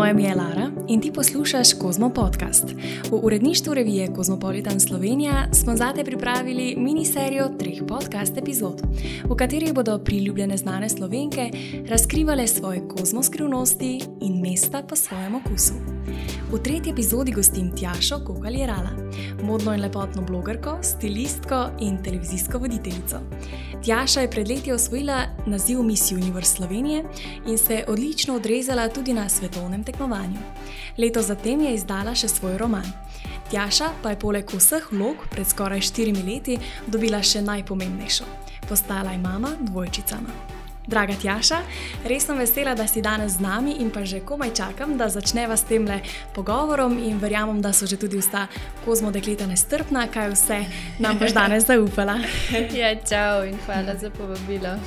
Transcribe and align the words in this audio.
Moje 0.00 0.10
ime 0.10 0.22
je 0.22 0.34
Lara 0.34 0.70
in 0.88 1.00
ti 1.00 1.12
poslušaš 1.12 1.72
Kozmo 1.72 2.10
podcast. 2.10 2.64
V 3.10 3.20
uredništvu 3.22 3.74
revije 3.74 4.12
Kozmopolitan 4.14 4.80
Slovenija 4.80 5.48
smo 5.52 5.76
zate 5.76 6.04
pripravili 6.04 6.74
miniserijo 6.78 7.48
treh 7.58 7.78
podcast 7.88 8.38
epizod, 8.38 8.82
v 9.24 9.36
katerih 9.36 9.74
bodo 9.74 9.98
priljubljene 9.98 10.56
znane 10.56 10.88
slovenke 10.88 11.50
razkrivale 11.88 12.46
svoje 12.46 12.88
kozmo 12.88 13.22
skrivnosti 13.22 14.00
in 14.20 14.40
mesta 14.40 14.82
po 14.88 14.96
svojem 14.96 15.34
okusu. 15.34 15.99
V 16.52 16.58
tretji 16.58 16.92
epizodi 16.92 17.32
gostim 17.32 17.70
Tjašo 17.76 18.18
Kokaljerala, 18.26 18.90
modno 19.42 19.74
in 19.74 19.80
lepotno 19.80 20.22
blogerko, 20.22 20.78
stilistko 20.82 21.70
in 21.80 22.02
televizijsko 22.02 22.58
voditeljico. 22.58 23.20
Tjaša 23.84 24.20
je 24.20 24.30
pred 24.30 24.48
leti 24.48 24.72
osvojila 24.72 25.26
naziv 25.46 25.82
Miss 25.82 26.12
Universe 26.12 26.56
Slovenije 26.56 27.04
in 27.46 27.58
se 27.58 27.84
odlično 27.88 28.34
odrezala 28.34 28.88
tudi 28.88 29.14
na 29.14 29.28
svetovnem 29.28 29.84
tekmovanju. 29.84 30.38
Leto 30.98 31.22
zatem 31.22 31.60
je 31.60 31.74
izdala 31.74 32.14
še 32.14 32.28
svoj 32.28 32.58
roman. 32.58 32.86
Tjaša 33.50 33.88
pa 34.02 34.10
je 34.10 34.18
poleg 34.18 34.50
vseh 34.54 34.92
vlog 34.92 35.16
pred 35.30 35.48
skoraj 35.48 35.80
štirimi 35.80 36.22
leti 36.22 36.58
dobila 36.86 37.22
še 37.22 37.42
najpomembnejšo: 37.42 38.24
postala 38.68 39.12
je 39.12 39.18
mama 39.18 39.56
dvojčicama. 39.60 40.59
Draga 40.86 41.12
Tjaša, 41.12 41.60
res 42.08 42.24
sem 42.24 42.38
vesela, 42.40 42.72
da 42.74 42.86
si 42.88 43.02
danes 43.04 43.36
z 43.36 43.44
nami 43.44 43.76
in 43.84 43.90
pa 43.92 44.04
že 44.04 44.22
komaj 44.24 44.54
čakam, 44.56 44.96
da 44.96 45.10
začneva 45.12 45.56
s 45.56 45.68
tem 45.68 45.84
le 45.84 46.00
pogovorom 46.34 46.96
in 46.98 47.20
verjamem, 47.20 47.60
da 47.60 47.72
so 47.72 47.86
že 47.86 48.00
tudi 48.00 48.16
vsta 48.16 48.48
kozmo 48.84 49.12
dekleta 49.12 49.46
nestrpna, 49.46 50.08
kaj 50.08 50.32
vse 50.32 50.64
nam 50.98 51.20
boš 51.20 51.36
danes 51.36 51.68
zaupala. 51.68 52.16
ja, 52.80 52.96
čau 52.96 53.44
in 53.44 53.60
hvala 53.66 53.94
za 54.00 54.10
povabilo. 54.10 54.80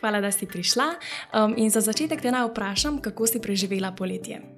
hvala, 0.00 0.20
da 0.20 0.30
si 0.30 0.46
prišla. 0.46 0.94
Um, 1.32 1.54
in 1.56 1.70
za 1.70 1.80
začetek 1.80 2.20
te 2.20 2.30
naj 2.30 2.52
vprašam, 2.52 3.00
kako 3.00 3.26
si 3.26 3.40
preživela 3.40 3.92
poletje. 3.96 4.57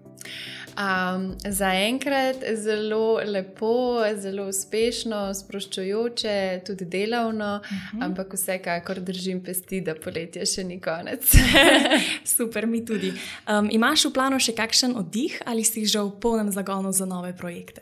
Um, 0.77 1.37
Zaenkrat 1.45 2.37
zelo 2.55 3.21
lepo, 3.27 4.01
zelo 4.17 4.47
uspešno, 4.49 5.35
sproščujoče, 5.35 6.61
tudi 6.67 6.85
delavno, 6.85 7.61
uh 7.63 7.73
mhm. 7.73 7.99
-huh. 7.99 8.05
ampak 8.05 8.35
vsekakor 8.35 9.01
držim 9.01 9.45
pesti, 9.45 9.81
da 9.81 9.95
poletje 9.95 10.47
še 10.47 10.65
ni 10.65 10.81
konec. 10.81 11.35
Super, 12.37 12.67
mi 12.67 12.85
tudi. 12.85 13.13
Um, 13.49 13.69
imaš 13.71 14.05
v 14.05 14.13
planu 14.13 14.39
še 14.39 14.53
kakšen 14.53 14.97
oddih 14.97 15.43
ali 15.47 15.65
si 15.65 15.87
že 15.87 15.99
v 15.99 16.11
polnem 16.21 16.51
zagonu 16.53 16.93
za 16.93 17.07
nove 17.07 17.37
projekte? 17.37 17.81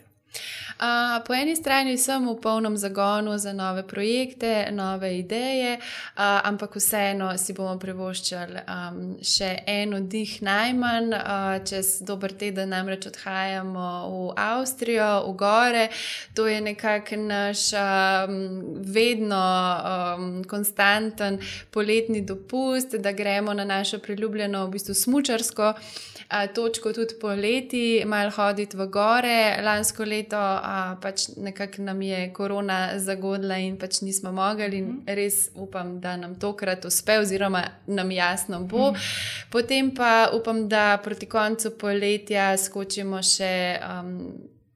Uh, 0.78 1.24
po 1.26 1.34
eni 1.34 1.56
strani 1.56 1.98
sem 1.98 2.22
v 2.22 2.36
polnem 2.38 2.76
zagonu 2.78 3.38
za 3.38 3.52
nove 3.52 3.82
projekte, 3.82 4.70
nove 4.70 5.18
ideje, 5.18 5.72
uh, 5.74 6.38
ampak 6.46 6.76
vseeno 6.78 7.32
si 7.34 7.50
bomo 7.52 7.74
privoščili 7.82 8.62
um, 8.62 9.00
še 9.18 9.48
en 9.66 9.96
oddih 9.98 10.36
najmanj. 10.38 11.08
Uh, 11.18 11.56
čez 11.66 11.98
dober 12.06 12.30
teden 12.30 12.70
namreč 12.70 13.08
odhajamo 13.10 13.88
v 14.06 14.20
Avstrijo, 14.38 15.08
v 15.26 15.34
gore. 15.34 15.88
To 16.38 16.46
je 16.46 16.60
nekako 16.62 17.18
naš 17.26 17.72
um, 17.74 18.38
vedno 18.78 19.42
um, 19.42 20.30
konstanten 20.46 21.40
poletni 21.74 22.22
dopust, 22.22 22.94
da 23.02 23.10
gremo 23.10 23.50
na 23.50 23.66
našo 23.66 23.98
priljubljeno, 23.98 24.62
v 24.66 24.78
bistvu 24.78 24.94
smučarsko 24.94 25.74
točko 26.54 26.92
tudi 26.92 27.14
poleti, 27.20 28.02
malo 28.06 28.30
hoditi 28.30 28.76
v 28.76 28.86
gore. 28.86 29.58
Lansko 29.64 30.04
leto 30.04 30.38
a, 30.68 30.96
pač 31.00 31.28
nekako 31.36 31.82
nam 31.82 32.02
je 32.02 32.32
korona 32.36 32.98
zagodla 33.00 33.56
in 33.64 33.78
pač 33.80 34.02
nismo 34.04 34.32
mogli, 34.36 34.82
in 34.82 34.88
mhm. 34.88 35.16
res 35.16 35.48
upam, 35.54 35.96
da 36.00 36.16
nam 36.20 36.34
tokrat 36.40 36.84
uspe, 36.84 37.18
oziroma 37.22 37.64
nam 37.86 38.10
jasno 38.12 38.60
bo. 38.60 38.90
Mhm. 38.92 39.08
Potem 39.50 39.94
pa 39.94 40.28
upam, 40.36 40.66
da 40.68 41.00
proti 41.04 41.26
koncu 41.26 41.72
poletja 41.78 42.52
skočimo 42.58 43.22
še 43.24 43.54
um, 43.80 44.12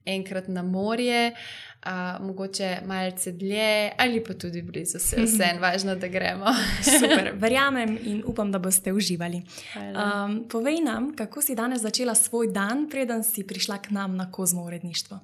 enkrat 0.08 0.48
na 0.48 0.64
morje 0.66 1.28
uh, 1.30 1.71
mogoče 2.20 2.76
malce 2.86 3.32
dlje 3.32 3.90
ali 3.98 4.24
pa 4.24 4.34
tudi 4.34 4.62
blizu, 4.62 4.98
vse 4.98 5.16
je 5.16 5.24
vse 5.24 5.44
en, 5.50 5.60
važno, 5.64 5.94
da 5.94 6.08
gremo. 6.08 6.46
Super, 6.82 7.32
verjamem 7.44 7.98
in 8.02 8.22
upam, 8.26 8.52
da 8.52 8.58
boste 8.58 8.92
uživali. 8.92 9.42
Um, 9.76 10.44
povej 10.48 10.80
nam, 10.80 11.16
kako 11.16 11.42
si 11.42 11.54
danes 11.54 11.82
začela 11.82 12.14
svoj 12.14 12.52
dan, 12.52 12.88
preden 12.90 13.24
si 13.24 13.46
prišla 13.46 13.78
k 13.78 13.90
nam 13.90 14.16
na 14.16 14.30
kozmo 14.30 14.64
uredništvo. 14.64 15.20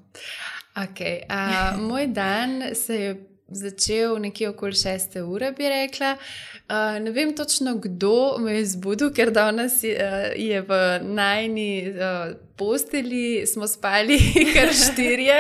Okay, 0.75 1.21
uh, 1.31 1.81
moj 1.81 2.07
dan 2.07 2.63
se 2.75 2.95
je. 2.95 3.25
Začel 3.51 4.19
nekje 4.21 4.49
okoli 4.49 4.73
6 4.73 5.23
ure, 5.25 5.53
bi 5.57 5.69
rekla. 5.69 6.17
Uh, 6.69 7.01
ne 7.01 7.11
vem 7.11 7.37
točno, 7.37 7.75
kdo 7.75 8.37
me 8.39 8.53
je 8.53 8.67
zbudil, 8.67 9.09
ker 9.17 9.31
danes 9.33 9.79
je, 9.83 9.95
uh, 9.97 10.37
je 10.37 10.61
v 10.61 11.01
najni 11.03 11.89
uh, 11.89 12.37
posteli 12.59 13.47
smo 13.47 13.67
spali 13.67 14.19
kar 14.55 14.69
štirje, 14.75 15.39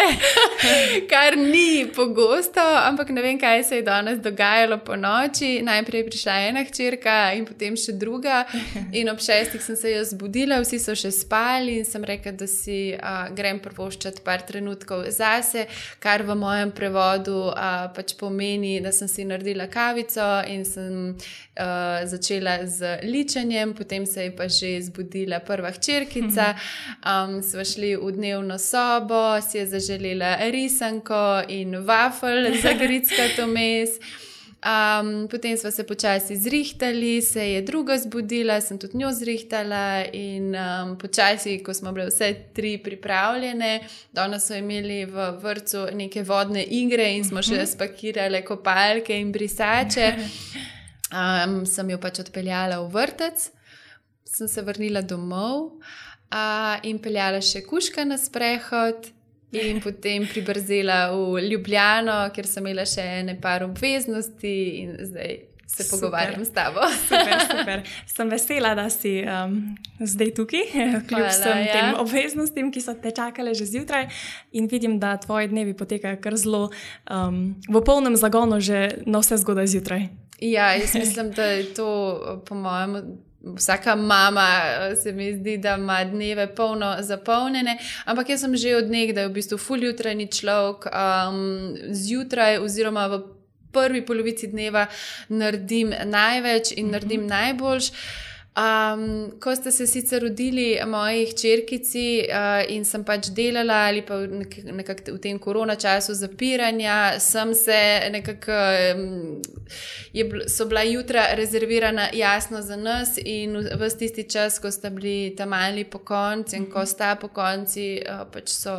kar 1.11 1.39
ni 1.39 1.87
pogosto, 1.97 2.61
ampak 2.63 3.09
ne 3.09 3.23
vem, 3.23 3.39
kaj 3.41 3.65
se 3.65 3.77
je 3.77 3.83
danes 3.83 4.19
dogajalo 4.23 4.79
po 4.79 4.97
noči. 4.97 5.63
Najprej 5.63 6.01
je 6.01 6.07
prišla 6.07 6.37
ena 6.49 6.63
hčerka 6.65 7.17
in 7.35 7.47
potem 7.47 7.77
še 7.77 7.93
druga. 7.99 8.45
In 8.93 9.11
ob 9.11 9.19
šestih 9.19 9.63
sem 9.63 9.77
se 9.77 9.91
jaz 9.91 10.13
zbudila, 10.15 10.61
vsi 10.63 10.79
so 10.79 10.95
še 10.95 11.11
spali 11.15 11.81
in 11.81 11.89
sem 11.89 12.05
rekla, 12.07 12.33
da 12.39 12.47
si 12.47 12.95
a, 12.95 13.29
grem 13.35 13.59
prvoščati 13.65 14.23
par 14.25 14.47
trenutkov 14.47 15.09
zase, 15.11 15.67
kar 15.99 16.23
v 16.23 16.39
mojem 16.39 16.71
prevodu 16.71 17.49
a, 17.51 17.91
pač 17.95 18.15
pomeni, 18.21 18.79
da 18.85 18.95
sem 18.95 19.11
si 19.11 19.27
naredila 19.27 19.67
kavico 19.67 20.29
in 20.47 20.63
sem 20.69 20.95
a, 21.59 22.07
začela 22.07 22.61
z 22.67 22.95
ličenjem, 23.03 23.75
potem 23.75 24.07
se 24.07 24.29
je 24.29 24.37
pa 24.39 24.47
že 24.49 24.77
zbudila 24.87 25.43
prva 25.43 25.75
hčerkica. 25.75 26.55
Mhm 26.55 27.07
um, 27.09 27.43
smo 27.43 27.65
šli 27.65 27.97
v 27.97 28.13
dnevno 28.13 28.59
sobo, 28.59 29.41
si 29.41 29.59
je 29.59 29.67
zaželela 29.67 30.37
risanko 30.51 31.43
in 31.49 31.77
wafel 31.77 32.63
za 32.63 32.73
gritskato 32.83 33.47
mes. 33.47 33.91
Um, 34.59 35.29
potem 35.31 35.57
smo 35.57 35.71
se 35.71 35.87
počasi 35.87 36.37
zrihtali, 36.37 37.23
se 37.23 37.51
je 37.51 37.63
druga 37.63 37.99
zbudila, 37.99 38.61
sem 38.61 38.79
tudi 38.79 38.99
njo 38.99 39.13
zrihtala, 39.13 40.05
in 40.13 40.55
um, 40.55 40.99
počasi, 40.99 41.63
ko 41.63 41.75
smo 41.75 41.93
bile 41.93 42.07
vse 42.07 42.35
tri 42.55 42.79
pripravljene, 42.79 43.81
danes 44.13 44.47
smo 44.47 44.57
imeli 44.57 45.05
v 45.05 45.31
vrtu 45.43 45.87
neke 45.95 46.23
vodne 46.23 46.65
igre 46.65 47.07
in 47.15 47.25
smo 47.25 47.43
še 47.43 47.55
mhm. 47.55 47.67
spakirali 47.67 48.43
kopalke 48.45 49.21
in 49.21 49.33
brisače. 49.33 50.13
Um, 51.09 51.63
sem 51.65 51.89
jo 51.89 51.97
pač 51.97 52.19
odpeljala 52.21 52.83
v 52.83 52.91
vrtec, 52.93 53.47
sem 54.29 54.49
se 54.49 54.61
vrnila 54.61 55.01
domov 55.01 55.79
uh, 56.33 56.79
in 56.83 56.99
peljala 57.03 57.41
še 57.45 57.65
kuška 57.67 58.05
na 58.09 58.19
sprehod. 58.19 59.13
In 59.49 59.79
potem 59.81 60.27
pribrzela 60.29 61.09
v 61.09 61.41
Ljubljano, 61.49 62.27
ker 62.37 62.45
sem 62.45 62.67
imela 62.67 62.85
še 62.85 63.23
nekaj 63.25 63.63
obveznosti, 63.65 64.57
in 64.83 64.91
zdaj 65.09 65.39
se 65.69 65.85
super. 65.85 65.99
pogovarjam 65.99 66.45
s 66.45 66.53
tabo. 66.53 66.81
super, 67.09 67.41
super. 67.53 67.83
Sem 68.07 68.29
vesela, 68.29 68.75
da 68.75 68.91
si 68.91 69.25
um, 69.25 69.77
zdaj 70.01 70.35
tukaj, 70.35 70.65
kljub 71.09 71.27
vsem 71.29 71.59
ja. 71.65 71.73
tem 71.73 72.01
obveznostim, 72.01 72.73
ki 72.73 72.81
so 72.81 72.95
te 72.95 73.11
čakale 73.11 73.55
že 73.55 73.65
zjutraj. 73.65 74.09
In 74.53 74.69
vidim, 74.69 74.99
da 75.01 75.17
tvoji 75.17 75.49
dnevi 75.49 75.77
potekajo 75.77 76.21
kar 76.21 76.37
zelo 76.37 76.69
um, 77.11 77.57
v 77.69 77.85
polnem 77.85 78.17
zagonu, 78.17 78.61
že 78.61 79.01
na 79.07 79.21
vse 79.25 79.41
zgodaj 79.41 79.67
zjutraj. 79.67 80.09
Ja, 80.41 80.73
jaz 80.77 80.95
mislim, 81.03 81.31
da 81.31 81.45
je 81.45 81.75
to, 81.75 81.89
po 82.49 82.55
mojem, 82.55 83.19
Vsaka 83.43 83.95
mama 83.97 84.49
eh, 84.65 84.97
se 84.97 85.13
mi 85.13 85.33
zdi, 85.37 85.57
da 85.59 85.75
ima 85.75 86.05
dneve 86.05 86.55
polno 86.55 86.97
zapolnjene, 87.01 87.79
ampak 88.05 88.29
jaz 88.29 88.41
sem 88.41 88.57
že 88.57 88.77
od 88.77 88.91
nekdaj 88.91 89.29
v 89.29 89.33
bistvu 89.33 89.59
fuljutranji 89.59 90.27
človek, 90.27 90.89
um, 90.91 91.77
zjutraj 91.95 92.59
oziroma 92.59 93.07
v 93.07 93.21
prvi 93.73 94.03
polovici 94.07 94.49
dneva 94.49 94.87
naredim 95.29 95.95
največ 96.05 96.73
in 96.77 96.91
naredim 96.91 97.27
najboljš. 97.27 97.93
Um, 98.59 99.31
ko 99.41 99.55
ste 99.55 99.71
se 99.71 99.87
sicer 99.87 100.23
rodili, 100.23 100.81
moji 100.87 101.27
hčerkici, 101.27 102.25
uh, 102.27 102.65
in 102.75 102.83
sem 102.85 103.05
pač 103.07 103.29
delala, 103.31 103.85
ali 103.87 104.01
pa 104.03 104.17
nek 104.27 104.57
nekako 104.75 105.15
v 105.15 105.21
tem 105.23 105.39
korona 105.39 105.77
času 105.79 106.17
zapiranja, 106.19 107.21
sem 107.23 107.53
se 107.55 107.79
nekako, 108.11 108.57
um, 108.97 110.41
so 110.51 110.67
bila 110.67 110.83
jutra 110.83 111.29
rezervirana 111.39 112.09
jasno 112.13 112.63
za 112.63 112.77
nas, 112.77 113.15
in 113.23 113.55
v 113.55 113.93
tisti 113.99 114.27
čas, 114.27 114.59
ko 114.59 114.75
sta 114.75 114.91
bili 114.91 115.37
tam 115.39 115.55
mali 115.55 115.85
po 115.85 116.03
konci 116.03 116.59
in 116.59 116.67
ko 116.67 116.83
sta 116.87 117.15
po 117.15 117.31
konci, 117.31 118.03
uh, 118.03 118.27
pač 118.27 118.51
so, 118.59 118.75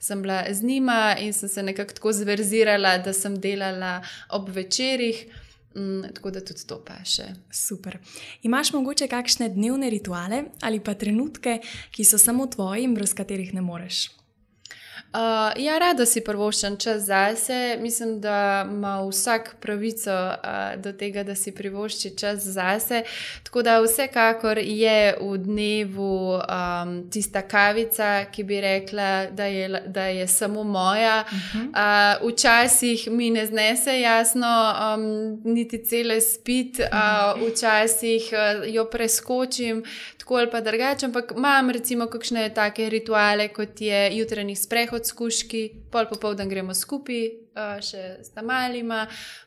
sem 0.00 0.26
bila 0.26 0.42
z 0.50 0.66
njima 0.66 1.14
in 1.22 1.32
sem 1.32 1.48
se 1.48 1.62
nekako 1.62 2.00
tako 2.00 2.12
zverzirala, 2.12 2.98
da 2.98 3.12
sem 3.12 3.38
delala 3.38 4.00
ob 4.34 4.50
večerjih. 4.50 5.43
Mm, 5.74 6.14
tako 6.14 6.30
da 6.30 6.40
tudi 6.40 6.66
to 6.66 6.78
pa 6.86 7.00
še. 7.04 7.28
Super. 7.50 7.98
Imaš 8.42 8.72
mogoče 8.72 9.08
kakšne 9.10 9.48
dnevne 9.54 9.90
rituale 9.90 10.44
ali 10.62 10.80
pa 10.80 10.94
trenutke, 10.94 11.58
ki 11.90 12.04
so 12.06 12.18
samo 12.18 12.46
tvoji 12.46 12.86
in 12.86 12.94
brez 12.94 13.14
katerih 13.14 13.54
ne 13.54 13.64
moreš? 13.64 14.06
Uh, 15.14 15.20
ja, 15.62 15.76
rada 15.78 16.02
si 16.10 16.18
prvoščam 16.26 16.74
čas 16.82 17.04
zase. 17.06 17.76
Mislim, 17.80 18.16
da 18.20 18.64
ima 18.66 18.96
vsak 19.06 19.54
pravico 19.60 20.10
uh, 20.10 20.74
do 20.82 20.92
tega, 20.92 21.22
da 21.22 21.36
si 21.38 21.52
privošči 21.54 22.16
čas 22.18 22.42
zase. 22.42 23.04
Tako 23.42 23.62
da 23.62 23.76
vsekakor 23.80 24.58
je 24.58 25.14
v 25.20 25.38
dnevu 25.38 26.34
um, 26.34 26.96
tista 27.10 27.44
kavica, 27.46 28.24
ki 28.32 28.42
bi 28.44 28.58
rekla, 28.60 29.26
da 29.30 29.46
je, 29.46 29.82
da 29.86 30.06
je 30.06 30.26
samo 30.26 30.64
moja. 30.64 31.24
Uh 31.30 31.38
-huh. 31.38 32.18
uh, 32.22 32.32
včasih 32.32 33.08
mi 33.10 33.30
ne 33.30 33.46
znese 33.46 34.00
jasno, 34.00 34.74
um, 34.96 35.40
niti 35.44 35.84
cele 35.84 36.20
spit, 36.20 36.78
uh, 36.78 37.48
včasih 37.52 38.22
uh, 38.32 38.74
jo 38.74 38.84
preskočim 38.84 39.84
tako 40.24 40.36
ali 40.36 40.50
pa 40.50 40.60
drugače, 40.60 41.06
ampak 41.06 41.32
imam 41.36 41.70
recimo 41.70 42.06
kakšne 42.06 42.48
take 42.54 42.88
rituale, 42.88 43.48
kot 43.48 43.80
je 43.80 44.16
jutranji 44.16 44.56
sprehod 44.56 45.03
s 45.06 45.16
kuški, 45.16 45.62
pol 45.92 46.08
popoldan 46.10 46.48
gremo 46.48 46.74
skupaj, 46.74 47.24
uh, 47.54 47.78
še 47.84 48.04
s 48.24 48.34
tamalima 48.34 49.04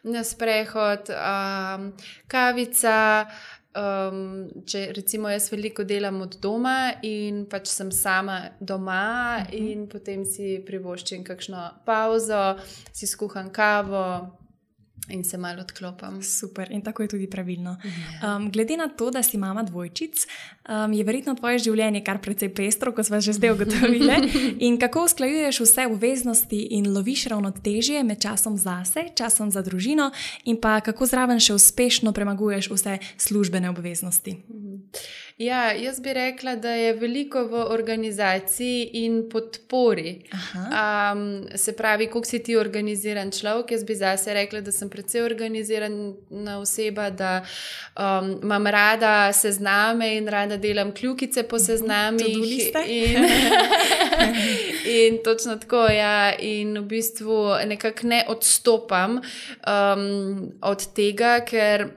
na 0.07 0.23
sprehod, 0.23 1.11
um, 1.13 1.91
kavica. 2.31 3.27
Um, 3.77 4.47
če 4.65 4.87
recimo 4.95 5.29
jaz 5.29 5.51
veliko 5.51 5.83
delam 5.85 6.15
od 6.23 6.39
doma 6.41 6.95
in 7.05 7.43
pač 7.45 7.67
sem 7.69 7.91
sama 7.93 8.39
doma, 8.59 9.37
uh 9.37 9.43
mhm. 9.43 9.51
-huh. 9.51 9.71
in 9.71 9.87
potem 9.87 10.25
si 10.25 10.63
privoščim 10.65 11.23
kakšno 11.23 11.69
pauzo, 11.85 12.57
si 12.93 13.07
skuham 13.07 13.51
kavo, 13.51 14.33
in 15.09 15.23
se 15.23 15.37
malo 15.37 15.61
odklopim. 15.61 16.23
Super, 16.23 16.71
in 16.71 16.81
tako 16.81 17.03
je 17.03 17.07
tudi 17.07 17.27
pravilno. 17.29 17.77
Um, 18.23 18.51
glede 18.51 18.77
na 18.77 18.87
to, 18.87 19.11
da 19.11 19.23
si 19.23 19.37
mama 19.37 19.63
dvojčic, 19.63 20.27
um, 20.69 20.93
je 20.93 21.03
verjetno 21.03 21.35
tvoje 21.35 21.59
življenje 21.59 22.03
kar 22.03 22.21
precej 22.21 22.49
pestro, 22.53 22.91
kot 22.91 23.05
smo 23.05 23.21
že 23.21 23.33
zdaj 23.33 23.51
ugotovili. 23.51 24.31
In 24.67 24.79
kako 24.79 25.05
usklajuješ 25.05 25.59
vse 25.59 25.87
obveznosti 25.87 26.61
in 26.71 26.91
loviš 26.93 27.25
ravnotežje 27.31 28.03
med 28.03 28.21
časom 28.21 28.57
zase, 28.57 29.07
časom 29.15 29.51
za 29.51 29.61
družino, 29.61 30.11
in 30.45 30.59
pa 30.61 30.79
kako 30.81 31.05
zraven 31.05 31.39
še 31.39 31.53
uspešno 31.53 32.13
premaguješ 32.13 32.69
vse 32.71 32.97
službene 33.17 33.69
obveznosti. 33.69 34.37
Mhm. 34.49 34.75
Ja, 35.37 35.71
jaz 35.71 35.99
bi 36.01 36.13
rekla, 36.13 36.55
da 36.55 36.69
je 36.69 36.93
veliko 36.93 37.43
v 37.45 37.59
organizaciji 37.69 38.89
in 38.93 39.29
podpori. 39.29 40.23
Um, 40.53 41.45
se 41.55 41.75
pravi, 41.77 42.07
kako 42.07 42.25
si 42.25 42.39
ti 42.43 42.55
organiziran 42.57 43.31
človek. 43.31 43.71
Jaz 43.71 43.83
bi 43.83 43.95
zase 43.95 44.33
rekla, 44.33 44.61
da 44.61 44.71
sem 44.71 44.89
precej 44.89 45.21
organizirana 45.21 46.57
oseba, 46.59 47.09
da 47.09 47.45
um, 47.99 48.31
imam 48.43 48.67
rada 48.67 49.33
sezname 49.33 50.15
in 50.17 50.27
rada 50.27 50.57
delam 50.57 50.91
kljukice 50.91 51.43
po 51.43 51.55
mhm. 51.55 51.65
seznamih. 51.65 52.73
In, 52.87 53.29
in 55.05 55.21
točno 55.23 55.55
tako, 55.55 55.85
ja, 55.85 56.33
in 56.39 56.77
v 56.77 56.83
bistvu 56.83 57.55
nekako 57.65 58.07
ne 58.07 58.25
odstopam 58.27 59.21
um, 59.21 60.51
od 60.61 60.93
tega, 60.93 61.39
ker 61.45 61.89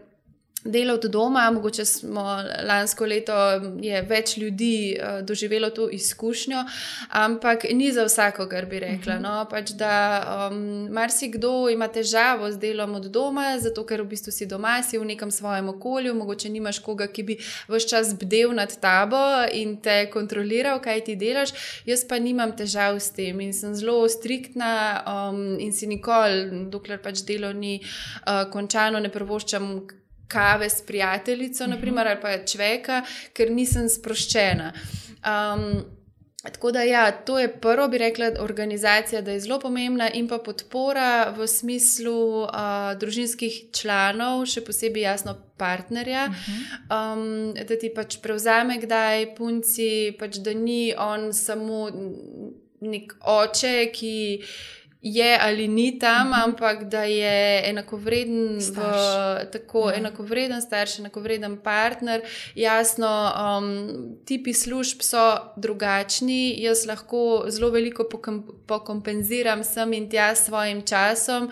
delo 0.65 0.95
od 0.95 1.05
doma, 1.05 1.51
mogoče 1.51 1.85
smo 1.85 2.23
lansko 2.69 3.07
leto 3.07 3.35
je 3.81 4.03
več 4.03 4.37
ljudi 4.37 4.97
uh, 5.01 5.27
doživelo 5.27 5.71
to 5.71 5.89
izkušnjo, 5.89 6.65
ampak 7.09 7.65
ni 7.73 7.93
za 7.93 8.05
vsakogar, 8.05 8.67
bi 8.67 8.81
rekla. 8.81 9.15
Uh 9.15 9.21
-huh. 9.21 9.23
no? 9.23 9.47
pač, 9.51 9.71
da 9.71 10.49
um, 10.51 10.89
marsikdo 10.93 11.69
ima 11.69 11.89
težavo 11.89 12.51
z 12.53 12.59
delom 12.59 12.95
od 12.95 13.05
doma, 13.05 13.59
zato 13.59 13.87
ker 13.87 14.03
v 14.03 14.07
bistvu 14.07 14.33
si 14.33 14.47
doma, 14.47 14.83
si 14.83 14.99
v 14.99 15.05
nekem 15.05 15.31
svojem 15.31 15.69
okolju, 15.69 16.15
mogoče 16.15 16.49
nimaš 16.49 16.79
koga, 16.79 17.07
ki 17.07 17.23
bi 17.23 17.39
vse 17.69 17.89
čas 17.89 18.15
bdel 18.15 18.55
nad 18.55 18.81
tabo 18.81 19.47
in 19.53 19.77
te 19.77 20.11
kontroliral, 20.11 20.81
kaj 20.81 21.05
ti 21.05 21.17
delaš. 21.17 21.51
Jaz 21.87 22.05
pa 22.09 22.19
nimam 22.19 22.57
težav 22.57 23.01
s 23.01 23.11
tem 23.11 23.41
in 23.41 23.53
sem 23.53 23.75
zelo 23.75 24.09
striktna 24.09 25.03
um, 25.07 25.59
in 25.59 25.73
si 25.73 25.87
nikoli, 25.87 26.69
dokler 26.71 26.99
pač 27.03 27.25
delo 27.25 27.53
ni 27.53 27.81
uh, 27.81 28.51
končano, 28.51 29.01
ne 29.01 29.09
prvoščam 29.09 30.00
kave 30.31 30.71
s 30.71 30.85
prijateljico, 30.87 31.65
mhm. 31.65 31.75
naprimer, 31.75 32.13
ali 32.13 32.21
pa 32.23 32.37
človeka, 32.47 33.03
ker 33.37 33.51
nisem 33.55 33.89
sproščena. 33.91 34.73
Um, 35.21 35.83
Tako 36.41 36.71
da, 36.73 36.83
ja, 36.83 37.11
to 37.13 37.39
je 37.39 37.51
prvo, 37.61 37.89
bi 37.89 37.99
rekla, 37.99 38.31
organizacija, 38.41 39.21
da 39.21 39.31
je 39.31 39.41
zelo 39.41 39.59
pomembna, 39.61 40.09
in 40.15 40.29
pa 40.29 40.39
podpora 40.39 41.35
v 41.37 41.47
smislu 41.47 42.43
uh, 42.43 42.49
družinskih 42.97 43.59
članov, 43.77 44.47
še 44.49 44.63
posebej 44.65 45.05
jasno 45.05 45.35
partnerja, 45.61 46.31
uh 46.31 46.35
-huh. 46.35 47.13
um, 47.13 47.55
da 47.55 47.77
ti 47.77 47.93
pač 47.95 48.17
prevzame, 48.25 48.79
kdaj 48.81 49.35
punci, 49.37 50.17
pač 50.19 50.37
da 50.37 50.55
ni 50.55 50.95
on 50.97 51.33
samo 51.33 51.91
nek 52.81 53.15
oče, 53.21 53.91
ki 53.93 54.43
je 55.03 55.39
ali 55.43 55.69
ni 55.69 55.99
tam, 55.99 56.27
mhm. 56.29 56.35
-huh. 56.35 56.45
ampak 56.45 56.85
da 56.85 57.03
je 57.05 57.69
enakovreden, 57.69 58.61
starš. 58.61 58.97
v, 59.47 59.51
tako. 59.53 59.79
-huh. 59.79 59.99
enakovreden 59.99 60.63
starš, 60.63 60.99
enakovreden 60.99 61.57
partner. 61.57 62.21
Jasno, 62.55 63.33
um, 63.59 64.17
tipi 64.25 64.55
služb 64.55 65.01
so 65.01 65.39
drugačni, 65.57 66.63
jaz 66.63 66.87
lahko 66.87 67.45
zelo 67.49 67.71
veliko 67.71 68.05
pokompenziram 68.67 69.65
sem 69.65 69.93
in 69.93 70.11
tja 70.11 70.35
s 70.35 70.45
svojim 70.45 70.83
časom. 70.83 71.51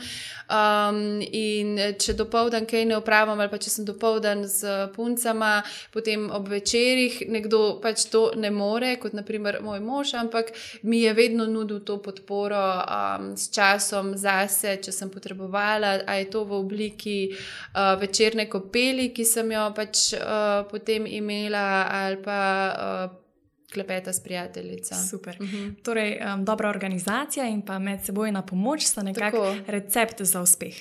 Um, 0.48 1.22
in 1.32 1.78
če 1.98 2.12
dopoldan 2.12 2.66
kaj 2.66 2.84
ne 2.84 2.96
upravim, 2.96 3.40
ali 3.40 3.50
pa 3.50 3.58
če 3.58 3.70
sem 3.70 3.84
dopoldan 3.84 4.46
z 4.48 4.88
puncama, 4.96 5.62
potem 5.92 6.30
ob 6.30 6.48
večerjih 6.48 7.22
nekdo 7.28 7.80
pač 7.82 8.04
to 8.04 8.32
ne 8.36 8.50
more, 8.50 8.96
kot 8.96 9.12
naprimer 9.12 9.60
moj 9.62 9.80
mož, 9.80 10.14
ampak 10.14 10.46
mi 10.82 11.00
je 11.00 11.12
vedno 11.12 11.46
nudil 11.46 11.80
to 11.80 11.98
podporo. 12.02 12.84
Um, 12.88 13.37
s 13.38 13.50
časom 13.54 14.12
zase, 14.16 14.76
če 14.82 14.92
sem 14.92 15.10
potrebovala, 15.10 16.00
ali 16.06 16.24
je 16.24 16.30
to 16.30 16.44
v 16.44 16.58
obliki 16.58 17.18
uh, 17.30 17.94
večerne 18.00 18.48
kopeli, 18.50 19.12
ki 19.14 19.24
sem 19.24 19.52
jo 19.52 19.68
pač 19.76 20.12
uh, 20.18 20.66
potem 20.70 21.06
imela, 21.06 21.86
ali 22.02 22.22
pa. 22.22 22.42
Uh, 22.74 23.24
Klepeta 23.68 24.12
s 24.12 24.22
prijateljico. 24.24 24.94
Super. 25.10 25.36
Uh 25.40 25.46
mhm. 25.46 25.56
-huh. 25.56 25.82
Torej, 25.82 26.20
um, 26.24 26.44
dobra 26.44 26.70
organizacija 26.70 27.48
in 27.48 27.62
pa 27.62 27.78
medsebojna 27.78 28.42
pomoč 28.42 28.82
sta 28.82 29.02
nekakšen 29.02 29.64
recept 29.66 30.22
za 30.22 30.40
uspeh. 30.40 30.74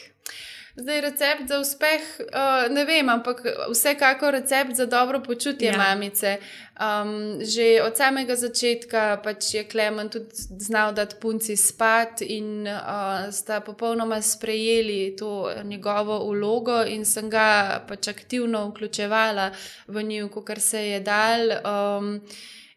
Zdaj, 0.77 1.01
recept 1.01 1.47
za 1.49 1.59
uspeh, 1.59 2.01
uh, 2.19 2.73
ne 2.73 2.83
vem, 2.85 3.09
ampak 3.09 3.41
vsekakor 3.71 4.33
recept 4.33 4.75
za 4.75 4.85
dobro 4.85 5.23
počutje 5.25 5.71
ja. 5.73 5.77
mamice. 5.77 6.37
Um, 6.77 7.41
že 7.41 7.81
od 7.81 7.97
samega 7.97 8.35
začetka 8.35 9.17
pač 9.23 9.53
je 9.53 9.63
Klemen 9.65 10.09
tudi 10.09 10.29
znal 10.61 10.93
dati 10.93 11.15
punci 11.17 11.57
spat 11.57 12.21
in 12.21 12.67
uh, 12.69 13.33
sta 13.33 13.57
popolnoma 13.59 14.21
sprejeli 14.21 15.15
to 15.17 15.49
njegovo 15.63 16.19
ulogo 16.29 16.83
in 16.85 17.05
sem 17.05 17.29
ga 17.29 17.81
pač 17.87 18.07
aktivno 18.07 18.67
vključevala 18.69 19.49
v 19.87 20.03
njih, 20.03 20.29
kar 20.45 20.61
se 20.61 20.85
je 20.87 20.99
dal. 20.99 21.41
Um, 21.65 22.21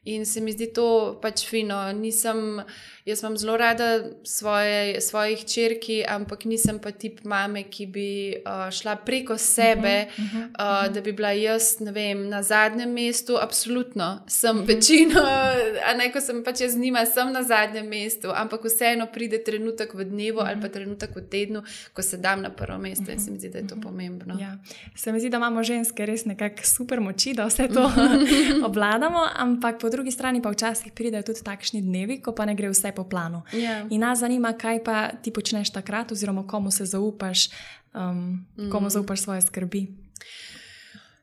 in 0.05 0.25
se 0.27 0.41
mi 0.41 0.53
zdi 0.53 0.73
to 0.73 1.19
pač 1.21 1.45
fino. 1.45 1.93
Nisem. 1.93 2.65
Jaz 3.11 3.23
imam 3.23 3.37
zelo 3.37 3.57
rada 3.57 4.05
svoje, 4.25 5.01
svojih 5.01 5.45
črki, 5.45 6.05
ampak 6.09 6.45
nisem 6.45 6.79
pa 6.79 6.91
tip 6.91 7.25
mame, 7.25 7.63
ki 7.63 7.87
bi 7.87 8.11
uh, 8.39 8.71
šla 8.71 8.97
preko 8.97 9.39
sebe, 9.39 10.07
uh 10.09 10.25
-huh, 10.25 10.45
uh 10.47 10.61
-huh, 10.61 10.87
uh, 10.89 10.95
da 10.95 11.01
bi 11.01 11.13
bila 11.13 11.33
jaz 11.33 11.81
vem, 11.81 12.29
na 12.29 12.43
zadnjem 12.43 12.93
mestu. 12.93 13.37
Absolutno 13.41 14.23
sem 14.27 14.57
uh 14.57 14.63
-huh. 14.63 14.69
večino, 14.69 15.21
a 15.91 15.95
ne 15.95 16.13
ko 16.13 16.21
sem 16.21 16.45
pač 16.45 16.61
jaz 16.61 16.73
z 16.73 16.79
njima, 16.79 17.07
sem 17.07 17.33
na 17.33 17.43
zadnjem 17.43 17.89
mestu, 17.89 18.29
ampak 18.35 18.65
vseeno 18.65 19.07
pride 19.13 19.45
trenutek 19.45 19.95
v 19.95 20.05
dnevu 20.05 20.39
uh 20.39 20.45
-huh. 20.45 20.49
ali 20.49 20.61
pa 20.61 20.69
trenutek 20.69 21.17
v 21.17 21.21
tednu, 21.31 21.63
ko 21.93 22.03
se 22.03 22.17
dam 22.17 22.43
na 22.43 22.51
prvo 22.51 22.79
mesto 22.79 23.03
uh 23.03 23.09
-huh, 23.09 23.13
in 23.13 23.21
se 23.21 23.31
mi 23.31 23.39
zdi, 23.39 23.49
da 23.49 23.59
je 23.59 23.67
to 23.67 23.75
uh 23.75 23.81
-huh. 23.81 23.83
pomembno. 23.83 24.39
Ja. 24.41 24.59
Se 24.95 25.13
mi 25.13 25.21
zdi, 25.21 25.29
da 25.29 25.37
imamo 25.37 25.63
ženske 25.63 26.07
res 26.07 26.25
nekako 26.25 26.63
super 26.65 27.01
moči, 27.01 27.35
da 27.35 27.47
vse 27.47 27.69
to 27.69 27.93
obvladamo, 28.69 29.19
ampak 29.37 29.81
po 29.81 29.89
drugi 29.89 30.11
strani 30.11 30.43
pa 30.43 30.51
včasih 30.51 30.93
pridejo 30.93 31.23
tudi 31.23 31.43
takšni 31.43 31.83
dnevi, 31.83 32.21
ko 32.23 32.33
pa 32.33 32.45
ne 32.45 32.55
gre 32.55 32.69
vse 32.69 32.93
po 32.93 33.00
planu. 33.05 33.43
Yeah. 33.53 33.63
Ja. 33.63 33.87
In 33.91 34.01
nas 34.01 34.19
zanima, 34.19 34.53
kaj 34.53 34.85
pa 34.85 35.09
ti 35.23 35.33
počneš 35.33 35.73
takrat, 35.73 36.13
oziroma 36.13 36.47
komu 36.47 36.71
se 36.71 36.85
zaupaš, 36.85 37.49
um, 37.95 38.47
komu 38.71 38.87
mm. 38.87 38.91
zaupaš 38.91 39.23
svoje 39.23 39.43
skrbi. 39.43 39.87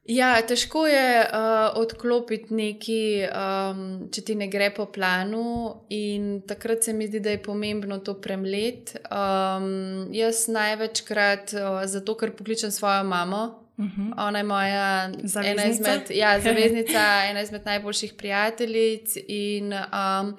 Ja, 0.07 0.37
težko 0.47 0.85
je 0.87 1.19
uh, 1.19 1.75
odklopiti 1.75 2.55
nekaj, 2.55 3.07
um, 3.27 3.81
če 4.07 4.21
ti 4.23 4.35
ne 4.39 4.47
gre 4.47 4.69
po 4.71 4.85
planu, 4.87 5.83
in 5.91 6.45
takrat 6.47 6.87
se 6.87 6.93
mi 6.95 7.09
zdi, 7.09 7.19
da 7.19 7.33
je 7.35 7.41
pomembno 7.43 7.99
to 7.99 8.15
premlet. 8.23 8.95
Um, 9.11 10.07
jaz 10.15 10.45
največkrat, 10.47 11.51
uh, 11.59 11.81
zato 11.91 12.15
ker 12.15 12.31
pokličem 12.39 12.71
svojo 12.71 13.03
mamo, 13.03 13.66
Uh 13.77 13.85
mhm. 13.85 14.11
-huh. 14.11 14.27
Ona 14.27 14.39
je 14.39 14.43
moja 14.43 15.09
ena 15.45 15.65
izmed, 15.65 16.01
ja, 16.09 16.39
zaveznica, 16.39 16.99
ena 17.29 17.41
izmed 17.41 17.61
najboljših 17.65 18.13
prijateljic 18.13 19.17
in 19.27 19.73
um, 19.73 20.37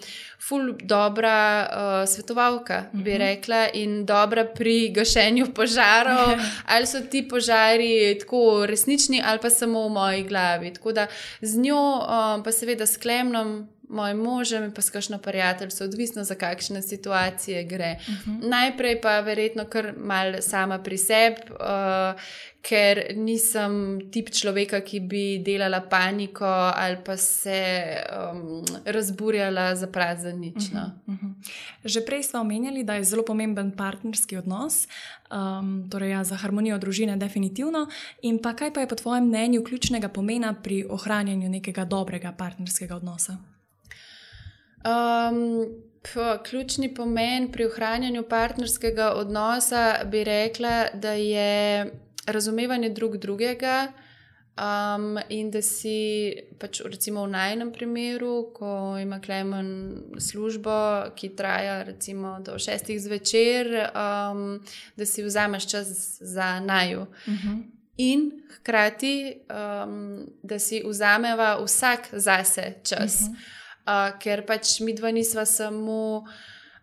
ful 0.48 0.74
dobra 0.82 1.68
uh, 1.70 2.08
svetovalka, 2.08 2.78
uh 2.78 2.98
-huh. 2.98 3.02
bi 3.02 3.10
mhm. 3.10 3.18
rekla, 3.18 3.68
in 3.74 4.06
dobra 4.06 4.44
pri 4.44 4.88
gašenju 4.88 5.46
požarov. 5.54 6.38
ali 6.72 6.86
so 6.86 7.00
ti 7.00 7.28
požari 7.28 8.18
tako 8.20 8.66
resnični, 8.66 9.22
ali 9.24 9.38
pa 9.42 9.50
samo 9.50 9.88
v 9.88 9.92
moji 9.92 10.22
glavi. 10.22 10.72
Tako 10.74 10.92
da 10.92 11.06
z 11.40 11.58
njo, 11.58 11.94
um, 11.94 12.44
pa 12.44 12.52
seveda 12.52 12.86
s 12.86 12.96
klemnom, 12.96 13.68
mojim 13.88 14.16
možem 14.16 14.64
in 14.64 14.72
pa 14.72 14.82
s 14.82 14.90
kakšno 14.90 15.18
prijateljstvo, 15.18 15.86
odvisno 15.86 16.24
za 16.24 16.34
kakšne 16.34 16.82
situacije 16.82 17.64
gre. 17.64 17.96
Uh 18.00 18.14
-huh. 18.14 18.48
Najprej 18.48 19.00
pa 19.00 19.20
verjetno 19.20 19.64
kar 19.64 19.92
mal 19.96 20.42
sama 20.42 20.78
pri 20.78 20.98
sebi, 20.98 21.36
uh, 21.50 22.20
ker 22.62 23.14
nisem 23.16 24.00
tip 24.12 24.30
človeka, 24.30 24.80
ki 24.80 25.00
bi 25.00 25.38
delala 25.38 25.80
paniko 25.80 26.44
ali 26.74 26.96
pa 27.04 27.16
se 27.16 27.86
um, 28.32 28.64
razburjala 28.84 29.74
za 29.74 29.86
prazen 29.86 30.40
nič. 30.40 30.56
Uh 30.56 30.62
-huh. 30.62 30.90
Uh 31.06 31.14
-huh. 31.14 31.32
Že 31.84 32.00
prej 32.00 32.22
smo 32.22 32.40
omenjali, 32.40 32.84
da 32.84 32.94
je 32.94 33.04
zelo 33.04 33.24
pomemben 33.24 33.70
partnerski 33.76 34.36
odnos, 34.36 34.88
um, 35.30 35.90
torej 35.90 36.10
ja, 36.10 36.24
za 36.24 36.36
harmonijo 36.36 36.78
družine, 36.78 37.16
definitivno. 37.16 37.86
In 38.22 38.38
pa 38.42 38.54
kaj 38.54 38.72
pa 38.72 38.80
je 38.80 38.88
po 38.88 38.94
tvojem 38.94 39.24
mnenju 39.24 39.64
ključnega 39.64 40.08
pomena 40.08 40.54
pri 40.62 40.84
ohranjanju 40.88 41.48
nekega 41.48 41.84
dobrega 41.84 42.32
partnerskega 42.32 42.96
odnosa? 42.96 43.36
Um, 44.88 45.66
p, 46.02 46.38
ključni 46.44 46.94
pomen 46.94 47.52
pri 47.52 47.66
ohranjanju 47.66 48.22
partnerskega 48.28 49.12
odnosa 49.12 49.94
bi 50.04 50.24
rekla, 50.24 50.86
da 50.94 51.12
je 51.12 51.92
razumevanje 52.26 52.90
drug 52.90 53.16
drugega. 53.16 53.92
Um, 54.58 55.18
in 55.28 55.50
da 55.50 55.62
si, 55.62 56.34
pač, 56.58 56.80
recimo 56.84 57.22
v 57.22 57.30
najnem 57.30 57.68
primeru, 57.72 58.50
ko 58.54 58.98
ima 58.98 59.20
Klemen 59.20 59.68
službo, 60.18 61.04
ki 61.14 61.28
traja 61.38 61.82
recimo 61.82 62.40
do 62.40 62.58
šestih 62.58 62.98
zvečer, 63.00 63.70
um, 63.94 64.58
da 64.96 65.06
si 65.06 65.22
vzameš 65.22 65.68
čas 65.70 65.88
za 66.20 66.60
naju. 66.60 67.00
Uh 67.00 67.32
mhm. 67.34 67.48
-huh. 67.48 67.62
In 67.96 68.30
hkrati, 68.56 69.34
um, 69.84 70.26
da 70.42 70.58
si 70.58 70.82
vzameva 70.86 71.64
vsak 71.64 72.08
zase 72.12 72.74
čas. 72.82 73.20
Uh 73.20 73.28
-huh 73.28 73.57
uh, 73.88 74.18
ker 74.20 74.44
pač 74.46 74.80
mi 74.84 74.92
dva 74.92 75.10
nisva 75.10 75.46
samo 75.48 76.28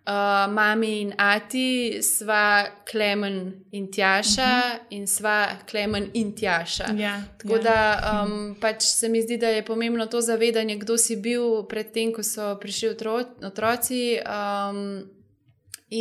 uh, 0.05 0.53
mami 0.53 1.01
in 1.01 1.13
ati, 1.17 2.01
sva 2.01 2.65
Klemen 2.91 3.53
in 3.71 3.91
Tjaša 3.91 4.41
uh 4.41 4.74
mhm. 4.74 4.79
-huh. 4.79 4.85
in 4.89 5.07
sva 5.07 5.47
Klemen 5.69 6.09
in 6.13 6.35
Tjaša. 6.35 6.93
Ja, 6.97 7.21
Tako 7.38 7.55
ja. 7.55 7.62
da 7.62 8.24
um, 8.24 8.55
pač 8.62 8.81
se 8.81 9.09
mi 9.09 9.21
zdi, 9.21 9.38
da 9.38 9.47
je 9.47 9.65
pomembno 9.65 10.05
to 10.05 10.21
zavedanje, 10.21 10.75
kdo 10.75 10.97
si 10.97 11.15
bil 11.15 11.63
predtem, 11.69 12.13
ko 12.13 12.24
so 12.24 12.57
prišli 12.62 12.89
otro 12.89 13.24
otroci. 13.41 14.19
Um, 14.25 15.15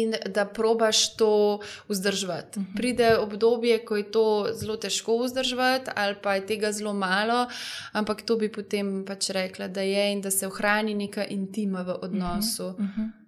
in 0.00 0.14
da 0.26 0.44
probaš 0.44 1.16
to 1.16 1.60
vzdrževati. 1.88 2.58
Uh 2.58 2.62
mhm. 2.62 2.72
-huh. 2.72 2.76
Pride 2.76 3.16
obdobje, 3.16 3.84
ko 3.84 3.96
je 3.96 4.10
to 4.10 4.46
zelo 4.52 4.76
težko 4.76 5.18
vzdrževati, 5.18 5.90
ali 5.94 6.14
pa 6.22 6.34
je 6.34 6.46
tega 6.46 6.72
zelo 6.72 6.92
malo, 6.92 7.46
ampak 7.92 8.22
to 8.22 8.36
bi 8.36 8.48
potem 8.52 9.04
pač 9.04 9.30
rekla, 9.30 9.68
da 9.68 9.80
je 9.80 10.12
in 10.12 10.20
da 10.20 10.30
se 10.30 10.46
ohrani 10.46 10.94
neka 10.94 11.24
intima 11.24 11.82
v 11.82 11.94
odnosu. 12.02 12.66
Uh 12.66 12.72
-huh. 12.72 12.80
Uh 12.80 12.98
-huh. 12.98 13.23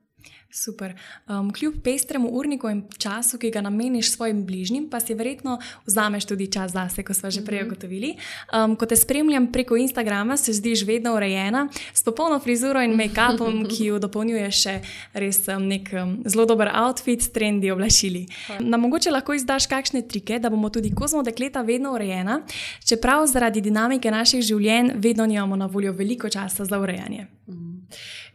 Super. 0.50 0.95
Um, 1.29 1.53
kljub 1.53 1.75
pestremu 1.85 2.29
urniku 2.29 2.69
in 2.71 2.83
času, 2.99 3.38
ki 3.38 3.50
ga 3.50 3.61
nameniš 3.61 4.12
svojim 4.12 4.45
bližnjim, 4.47 4.88
pa 4.91 5.00
si 5.00 5.15
verjetno 5.15 5.59
vzameš 5.87 6.25
tudi 6.25 6.47
čas 6.53 6.73
zase, 6.73 7.03
kot 7.03 7.17
smo 7.17 7.31
že 7.31 7.45
prej 7.45 7.61
mhm. 7.61 7.67
ugotovili. 7.67 8.15
Um, 8.55 8.76
ko 8.76 8.87
te 8.87 8.97
spremljam 8.97 9.50
preko 9.53 9.76
Instagrama, 9.76 10.37
se 10.37 10.53
zdiš 10.53 10.87
vedno 10.87 11.15
urejena, 11.15 11.69
s 11.95 12.03
popolno 12.03 12.38
frizuro 12.38 12.83
in 12.83 12.95
make-upom, 12.97 13.67
ki 13.73 13.91
jo 13.91 13.99
dopolnjuje 13.99 14.50
še 14.50 14.81
res 15.12 15.43
um, 15.49 15.67
nek 15.69 15.91
um, 15.93 16.17
zelo 16.25 16.47
dober 16.47 16.71
outfit 16.73 17.23
s 17.23 17.33
trendi 17.35 17.71
oblačili. 17.71 18.26
Na 18.61 18.76
mogoče 18.76 19.11
lahko 19.11 19.35
izdaš 19.35 19.67
kakšne 19.67 20.07
trike, 20.09 20.38
da 20.38 20.50
bomo 20.50 20.71
tudi, 20.71 20.95
ko 20.95 21.09
smo 21.09 21.23
dekleta, 21.26 21.62
vedno 21.62 21.93
urejena, 21.93 22.41
čeprav 22.87 23.26
zaradi 23.26 23.61
dinamike 23.61 24.11
naših 24.11 24.45
življenj 24.47 24.95
vedno 24.95 25.26
nimamo 25.26 25.57
na 25.57 25.67
voljo 25.67 25.93
veliko 25.93 26.29
časa 26.29 26.65
za 26.65 26.79
urejanje. 26.81 27.26
Mhm. 27.49 27.76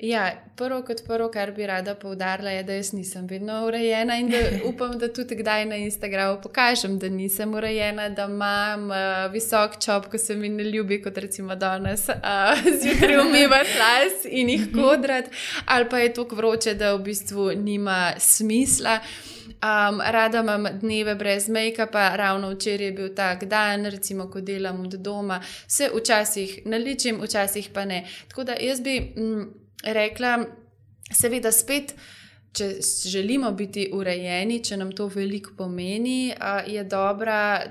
Ja, 0.02 0.32
prvo 0.56 0.82
kot 0.82 1.04
prvo, 1.08 1.28
kar 1.30 1.52
bi 1.52 1.66
rada 1.68 1.96
poudarila, 2.02 2.50
je, 2.50 2.64
da 2.64 2.74
jaz 2.74 2.94
nisem 2.94 3.28
vedno 3.28 3.66
urejena 3.68 4.18
in 4.20 4.30
da 4.30 4.38
upam, 4.70 4.98
da 5.00 5.14
tudi 5.14 5.36
kdaj 5.36 5.66
na 5.66 5.76
Instagramu 5.76 6.42
pokažem, 6.44 7.00
da 7.00 7.10
nisem 7.10 7.54
urejena, 7.54 8.10
da 8.10 8.26
imam 8.26 8.90
uh, 8.90 9.32
visok 9.34 9.78
čop, 9.86 10.08
ko 10.12 10.18
se 10.18 10.36
mi 10.36 10.50
ne 10.50 10.64
ljubi, 10.64 11.02
kot 11.02 11.18
recimo 11.18 11.56
danes, 11.56 12.10
uh, 12.10 12.16
zjutraj 12.82 13.18
umivati 13.22 13.78
las 13.80 14.26
in 14.26 14.50
jih 14.50 14.68
mhm. 14.68 14.82
kodrat, 14.82 15.26
ali 15.66 15.90
pa 15.90 16.00
je 16.00 16.14
tako 16.14 16.36
vroče, 16.36 16.74
da 16.74 16.94
v 16.96 17.04
bistvu 17.04 17.52
nima 17.56 18.14
smisla. 18.18 19.00
Um, 19.62 20.02
rada 20.06 20.40
imam 20.40 20.66
dneve 20.82 21.16
brez 21.16 21.50
make-upa, 21.50 22.16
ravno 22.16 22.50
včeraj 22.50 22.86
je 22.86 22.92
bil 22.92 23.10
tak 23.16 23.46
dan, 23.46 23.86
recimo, 23.86 24.30
ko 24.32 24.42
delam 24.42 24.80
od 24.86 24.94
doma, 24.94 25.42
se 25.68 25.90
včasih 25.96 26.62
naličim, 26.66 27.22
včasih 27.22 27.70
pa 27.74 27.86
ne. 27.86 28.06
Tako 28.28 28.44
da 28.44 28.56
jaz 28.60 28.82
bi 28.82 29.00
mm, 29.00 29.44
rekla, 29.84 30.46
seveda 31.12 31.52
spet. 31.52 31.96
Če 32.52 32.66
želimo 33.08 33.52
biti 33.56 33.86
urejeni, 33.94 34.60
če 34.64 34.78
nam 34.78 34.92
to 34.92 35.06
veliko 35.08 35.54
pomeni, 35.58 36.34
je 36.68 36.84
dobra 36.84 37.64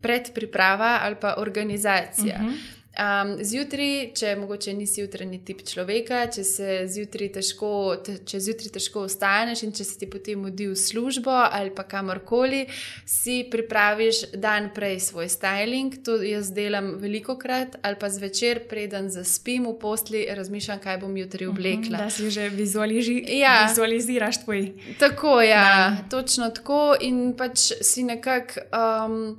predpriprava 0.00 0.98
ali 1.02 1.16
pa 1.20 1.34
organizacija. 1.38 2.36
Uh 2.36 2.42
mhm. 2.42 2.50
-huh. 2.50 2.75
Um, 2.96 3.34
zjutraj, 3.44 4.14
če 4.16 4.30
mogoče 4.40 4.72
nisi 4.72 5.02
jutranji 5.02 5.42
tip 5.44 5.58
človeka, 5.68 6.22
če 6.32 6.42
se 6.48 6.76
zjutraj 6.88 7.28
težko, 7.34 7.72
te, 8.00 8.14
če 8.24 8.40
zjutraj 8.40 8.72
težko 8.78 9.02
ostaneš 9.04 9.66
in 9.66 9.74
če 9.76 9.84
se 9.84 9.98
ti 10.00 10.08
potem 10.08 10.40
mudi 10.40 10.64
v 10.70 10.78
službo 10.80 11.34
ali 11.34 11.74
pa 11.76 11.84
kamorkoli, 11.84 12.62
si 13.04 13.42
pripraviš 13.52 14.22
dan 14.40 14.70
prej 14.72 15.02
svoj 15.10 15.28
styling. 15.28 15.98
To 16.08 16.16
jaz 16.24 16.48
delam 16.56 16.94
veliko 17.02 17.36
krat, 17.36 17.76
ali 17.84 18.00
pa 18.00 18.08
zvečer, 18.08 18.62
preden 18.70 19.12
zaspim 19.12 19.68
v 19.68 19.76
postli, 19.82 20.24
razmišljam, 20.32 20.80
kaj 20.80 21.02
bom 21.04 21.12
jutri 21.20 21.44
mhm, 21.44 21.52
oblekla. 21.52 22.06
Da 22.06 22.10
si 22.10 22.32
že 22.32 22.48
vizualizi 22.48 23.18
ja. 23.42 23.66
vizualiziraš 23.68 24.40
tvoj. 24.46 24.70
Tako, 25.04 25.42
ja, 25.44 25.68
dan. 25.68 26.02
točno 26.08 26.48
tako 26.48 26.96
in 26.96 27.36
pač 27.36 27.74
si 27.84 28.08
nekako. 28.08 28.68
Um, 28.72 29.32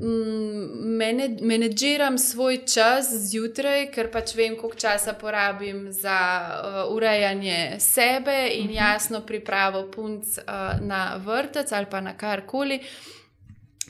Mm, 0.00 0.96
menedžiram 1.40 2.18
svoj 2.18 2.64
čas 2.66 3.10
zjutraj, 3.12 3.90
ker 3.92 4.08
pač 4.10 4.32
vem, 4.34 4.56
koliko 4.56 4.78
časa 4.78 5.12
porabim 5.12 5.92
za 5.92 6.18
uh, 6.40 6.94
urejanje 6.94 7.76
sebe 7.78 8.48
in 8.54 8.60
uh 8.60 8.70
mhm. 8.70 8.74
-huh. 8.74 8.76
jasno 8.76 9.20
pripravo 9.20 9.90
punc 9.90 10.38
uh, 10.38 10.80
na 10.80 11.16
vrtec 11.16 11.72
ali 11.72 11.86
pa 11.90 12.00
na 12.00 12.16
karkoli. 12.16 12.80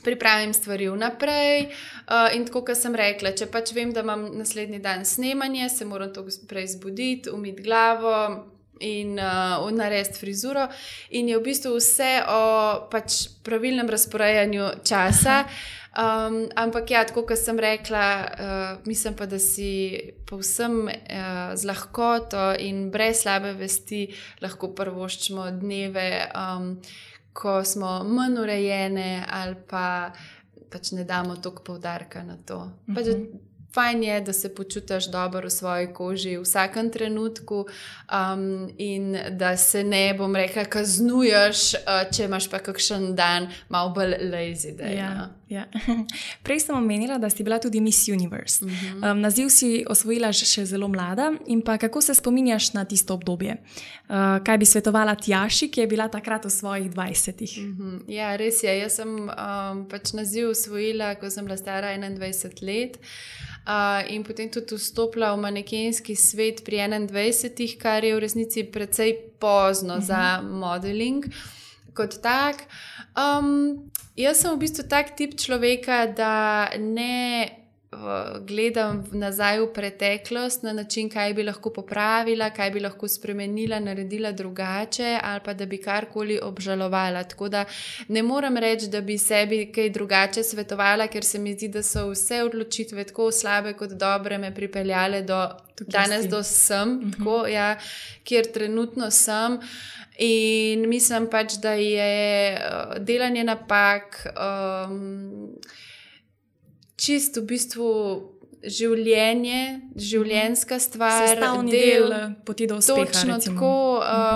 Pripravim 0.03 0.53
stvari 0.53 0.89
vnaprej, 0.89 1.61
uh, 1.61 2.35
in 2.35 2.45
tako 2.45 2.61
kot 2.61 2.77
sem 2.77 2.95
rekla, 2.95 3.31
če 3.31 3.45
pač 3.45 3.71
vem, 3.71 3.93
da 3.93 3.99
imam 3.99 4.37
naslednji 4.37 4.79
dan 4.79 5.05
snemanje, 5.05 5.69
se 5.69 5.85
moram 5.85 6.13
to 6.13 6.25
prej 6.47 6.67
zbuditi, 6.67 7.29
umiti 7.29 7.61
glavo 7.61 8.45
in 8.79 9.19
uh, 9.19 9.71
narediti 9.71 10.19
frizuro. 10.19 10.67
In 11.09 11.29
je 11.29 11.37
v 11.37 11.43
bistvu 11.43 11.75
vse 11.75 12.23
o 12.27 12.41
pač 12.91 13.27
pravilnem 13.43 13.89
razporejanju 13.89 14.65
časa. 14.83 15.43
Um, 15.93 16.49
ampak, 16.57 16.89
ja, 16.89 17.03
tako 17.05 17.21
kot 17.29 17.37
sem 17.37 17.59
rekla, 17.61 18.05
uh, 18.25 18.87
mislim 18.89 19.13
pa, 19.13 19.27
da 19.29 19.37
si 19.39 19.93
povsem 20.25 20.87
uh, 20.89 21.53
z 21.53 21.69
lahkoto 21.69 22.49
in 22.57 22.87
brez 22.91 23.21
slabe 23.21 23.53
vesti 23.59 24.07
lahko 24.41 24.71
prvoščimo 24.73 25.45
dneve, 25.61 26.07
um, 26.33 26.71
ko 27.33 27.59
smo 27.65 27.99
manj 28.09 28.41
urejene 28.41 29.25
ali 29.29 29.55
pa 29.69 29.85
pač 30.73 30.95
ne 30.97 31.05
damo 31.05 31.37
toliko 31.37 31.63
poudarka 31.63 32.23
na 32.25 32.37
to. 32.41 32.57
Uh 32.57 32.69
-huh. 32.87 32.95
pač, 32.95 33.13
mhm 33.13 33.52
fajn 33.73 34.03
je, 34.03 34.21
da 34.21 34.33
se 34.33 34.55
počutiš 34.55 35.05
dobro 35.11 35.47
v 35.47 35.49
svoji 35.49 35.87
koži 35.93 36.37
v 36.37 36.41
vsakem 36.41 36.89
trenutku 36.89 37.65
um, 37.65 38.69
in 38.77 39.17
da 39.29 39.57
se 39.57 39.83
ne, 39.83 40.13
bom 40.13 40.35
rekel, 40.35 40.65
kaznuješ, 40.69 41.73
uh, 41.73 42.03
če 42.13 42.27
imaš 42.29 42.49
pa 42.49 42.59
kakšen 42.59 43.15
dan 43.15 43.49
malo 43.69 43.89
bolj 43.95 44.13
lazy. 44.29 44.75
Day, 44.77 44.97
ja, 44.97 45.09
no? 45.13 45.25
ja. 45.49 45.65
Prej 46.45 46.59
sem 46.67 46.75
omenila, 46.77 47.17
da 47.17 47.29
si 47.29 47.43
bila 47.43 47.59
tudi 47.59 47.81
Miss 47.81 48.07
Universe. 48.07 48.65
Uh 48.65 48.71
mhm. 48.71 49.01
-huh. 49.01 49.11
um, 49.11 49.21
naziv 49.21 49.49
si 49.49 49.85
osvojila 49.89 50.33
še 50.33 50.65
zelo 50.65 50.87
mlada 50.87 51.31
in 51.45 51.61
pa 51.61 51.77
kako 51.77 52.01
se 52.01 52.13
spominjaš 52.13 52.73
na 52.73 52.85
tisto 52.85 53.13
obdobje? 53.13 53.57
Uh, 54.09 54.43
kaj 54.45 54.57
bi 54.57 54.65
svetovala 54.65 55.15
Tjaši, 55.15 55.71
ki 55.71 55.81
je 55.81 55.87
bila 55.87 56.07
takrat 56.07 56.45
v 56.45 56.49
svojih 56.49 56.91
20-ih? 56.91 57.57
Uh 57.57 57.77
-huh. 57.77 58.01
Ja, 58.07 58.35
res 58.35 58.63
je. 58.63 58.79
Jaz 58.79 58.95
sem 58.95 59.09
um, 59.09 59.87
pač 59.89 60.13
naziv 60.13 60.49
osvojila, 60.49 61.15
ko 61.15 61.29
sem 61.29 61.45
bila 61.45 61.57
stara 61.57 61.97
21 61.97 62.61
let 62.61 62.99
in 64.11 64.23
potem 64.23 64.51
tudi 64.51 64.75
vstopila 64.75 65.31
v 65.35 65.39
manekenski 65.39 66.15
svet 66.15 66.63
pri 66.67 66.83
21, 66.83 67.79
kar 67.79 68.03
je 68.03 68.15
v 68.15 68.19
resnici 68.19 68.63
precej 68.63 69.39
pozno 69.39 69.97
uh 69.97 70.03
za 70.03 70.41
mhm. 70.41 70.59
modeling 70.59 71.23
kot 71.93 72.19
tak. 72.21 72.65
Um, 73.13 73.89
jaz 74.17 74.41
sem 74.41 74.51
v 74.51 74.61
bistvu 74.65 74.83
tak 74.89 75.15
tip 75.15 75.37
človeka, 75.37 76.09
da 76.09 76.69
ne. 76.77 77.62
Gledam 78.47 79.03
nazaj 79.11 79.59
v 79.59 79.67
preteklost 79.73 80.63
na 80.63 80.73
način, 80.73 81.09
kaj 81.09 81.33
bi 81.33 81.43
lahko 81.43 81.69
popravila, 81.69 82.49
kaj 82.49 82.71
bi 82.71 82.79
lahko 82.79 83.07
spremenila, 83.07 83.79
naredila 83.79 84.31
drugače, 84.31 85.19
ali 85.23 85.41
pa 85.45 85.53
da 85.53 85.65
bi 85.65 85.77
karkoli 85.77 86.39
obžalovala. 86.43 87.23
Tako 87.23 87.49
da 87.49 87.65
ne 88.07 88.23
morem 88.23 88.57
reči, 88.57 88.87
da 88.87 89.01
bi 89.01 89.17
sebi 89.17 89.71
kaj 89.71 89.89
drugače 89.89 90.43
svetovala, 90.43 91.07
ker 91.07 91.25
se 91.25 91.39
mi 91.39 91.53
zdi, 91.53 91.67
da 91.67 91.83
so 91.83 92.09
vse 92.09 92.43
odločitve 92.43 93.03
tako 93.03 93.31
slabe 93.31 93.73
kot 93.73 93.91
dobre 93.91 94.37
me 94.37 94.55
pripeljale 94.55 95.21
do 95.21 95.47
Tukaj 95.75 95.91
danes, 95.91 96.23
si. 96.23 96.29
do 96.29 96.43
sem, 96.43 96.89
uh 96.89 96.95
mhm. 96.95 97.09
-huh. 97.09 97.17
tako, 97.17 97.47
ja, 97.47 97.79
kjer 98.23 98.51
trenutno 98.53 99.11
sem. 99.11 99.59
In 100.17 100.89
mislim 100.89 101.29
pač, 101.29 101.53
da 101.53 101.71
je 101.71 102.53
uh, 102.53 102.97
delanje 103.03 103.43
napak. 103.43 104.27
Um, 104.87 105.57
čist 106.95 107.37
v 107.37 107.45
bistvu 107.49 107.89
življenje, 108.63 109.59
življenjska 109.99 110.77
stvar, 110.79 111.27
sestavni 111.27 111.73
del, 111.73 112.07
del 112.07 112.35
poti 112.47 112.67
do 112.69 112.77
uspeha. 112.79 113.05
Točno 113.09 113.37
recimo. 113.37 113.55
tako, 113.55 113.71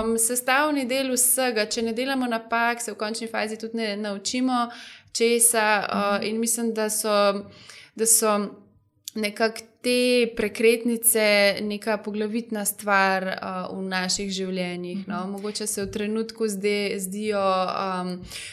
um, 0.04 0.12
sestavni 0.20 0.84
del 0.88 1.14
vsega. 1.14 1.64
Če 1.70 1.86
ne 1.88 1.94
delamo 1.96 2.28
napak, 2.28 2.82
se 2.84 2.92
v 2.92 2.98
končni 3.00 3.28
fazi 3.30 3.56
tudi 3.60 3.80
ne 3.80 3.94
naučimo 3.96 4.66
česa. 5.16 5.68
Uh, 5.88 6.28
in 6.28 6.40
mislim, 6.40 6.74
da 6.76 6.90
so, 6.92 7.16
da 7.96 8.06
so 8.06 8.36
nekako 9.14 9.64
te 9.80 10.26
prekretnice 10.36 11.56
neka 11.62 11.96
poglavitna 12.02 12.64
stvar 12.64 13.22
uh, 13.22 13.78
v 13.78 13.82
naših 13.86 14.30
življenjih. 14.32 15.04
No? 15.06 15.22
Mhm. 15.22 15.30
Mogoče 15.36 15.66
se 15.66 15.84
v 15.84 15.90
trenutku 15.94 16.48
zde, 16.50 16.98
zdijo 16.98 17.42
um, 17.42 18.10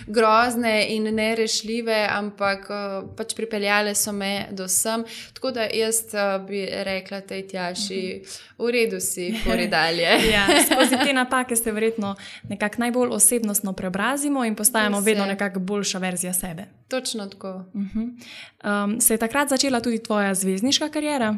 grozne 0.08 0.76
in 0.94 1.10
nerešljive, 1.16 1.98
ampak 2.12 2.70
uh, 2.70 3.10
pač 3.18 3.34
pripeljale 3.38 3.96
so 3.96 4.14
me 4.14 4.48
do 4.52 4.68
sem. 4.70 5.06
Tako 5.34 5.52
da 5.58 5.66
jaz 5.66 6.04
uh, 6.14 6.38
bi 6.46 6.62
rekla 6.70 7.22
tej 7.22 7.48
tjaši, 7.48 8.02
mhm. 8.22 8.38
v 8.62 8.72
redu 8.78 9.02
si, 9.02 9.32
pori 9.46 9.68
dalje. 9.78 10.10
ja, 10.30 10.46
skozi 10.70 11.02
te 11.02 11.14
napake 11.14 11.56
se 11.56 11.72
verjetno 11.72 12.16
nekako 12.50 12.86
najbolj 12.86 13.18
osebnostno 13.18 13.74
preobrazimo 13.74 14.46
in 14.46 14.56
postajamo 14.56 15.00
Vse. 15.00 15.10
vedno 15.10 15.26
nekako 15.26 15.60
boljša 15.60 16.00
verzija 16.00 16.34
sebe. 16.34 16.70
Točno 16.88 17.26
tako. 17.26 17.66
Uh 17.74 17.82
-huh. 17.82 18.84
um, 18.86 19.02
se 19.02 19.14
je 19.14 19.18
takrat 19.18 19.50
začela 19.50 19.82
tudi 19.82 20.04
tvoja 20.04 20.34
zvezdniška 20.34 20.90
karijera? 21.16 21.38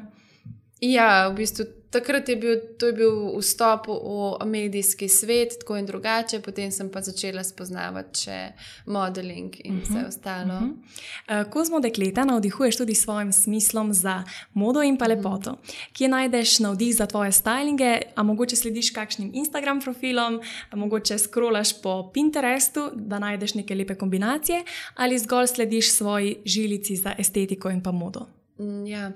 Ja, 0.82 1.30
v 1.30 1.42
bistvu 1.42 1.66
takrat 1.90 2.30
je 2.30 2.36
bil, 2.36 2.60
je 2.82 2.94
bil 2.94 3.40
vstop 3.40 3.88
v 3.88 4.46
medijski 4.46 5.08
svet, 5.10 5.56
tako 5.60 5.78
in 5.80 5.88
drugače, 5.88 6.40
potem 6.46 6.72
sem 6.72 6.92
pa 6.94 7.02
začela 7.02 7.42
spoznavati 7.44 8.28
še 8.28 8.38
modeling 8.86 9.56
in 9.64 9.74
uh 9.74 9.80
-huh. 9.80 9.84
vse 9.84 10.00
mhm, 10.00 10.08
ostalo. 10.08 10.54
Uh 10.54 10.62
-huh. 10.62 11.42
uh, 11.42 11.50
Kozmo 11.50 11.80
dekleta 11.80 12.26
navdihuješ 12.26 12.78
tudi 12.78 12.96
s 12.96 13.04
svojim 13.04 13.34
smislom 13.34 13.94
za 13.94 14.24
modo 14.54 14.82
in 14.82 14.98
pa 14.98 15.06
mhm. 15.06 15.16
lepoto. 15.16 15.52
Uh 15.52 15.58
-huh. 15.58 15.94
Kje 15.94 16.08
najdeš 16.08 16.60
navdih 16.60 16.96
za 16.96 17.06
tvoje 17.06 17.32
stylinge, 17.32 18.02
a 18.16 18.24
mogoče 18.24 18.56
slediš 18.56 18.90
kakšnim 18.90 19.32
Instagram 19.34 19.82
profilom, 19.82 20.42
a 20.70 20.76
mogoče 20.76 21.18
scrollaš 21.18 21.82
po 21.82 22.12
Pinterestu, 22.14 22.92
da 22.94 23.20
najdeš 23.20 23.54
neke 23.54 23.76
lepe 23.76 23.96
kombinacije, 23.96 24.64
ali 24.96 25.20
zgolj 25.20 25.48
slediš 25.48 25.92
svoji 25.92 26.38
žilici 26.46 26.96
za 26.96 27.16
estetiko 27.18 27.70
in 27.70 27.84
pa 27.84 27.92
modo. 27.92 28.37
Ja. 28.86 29.12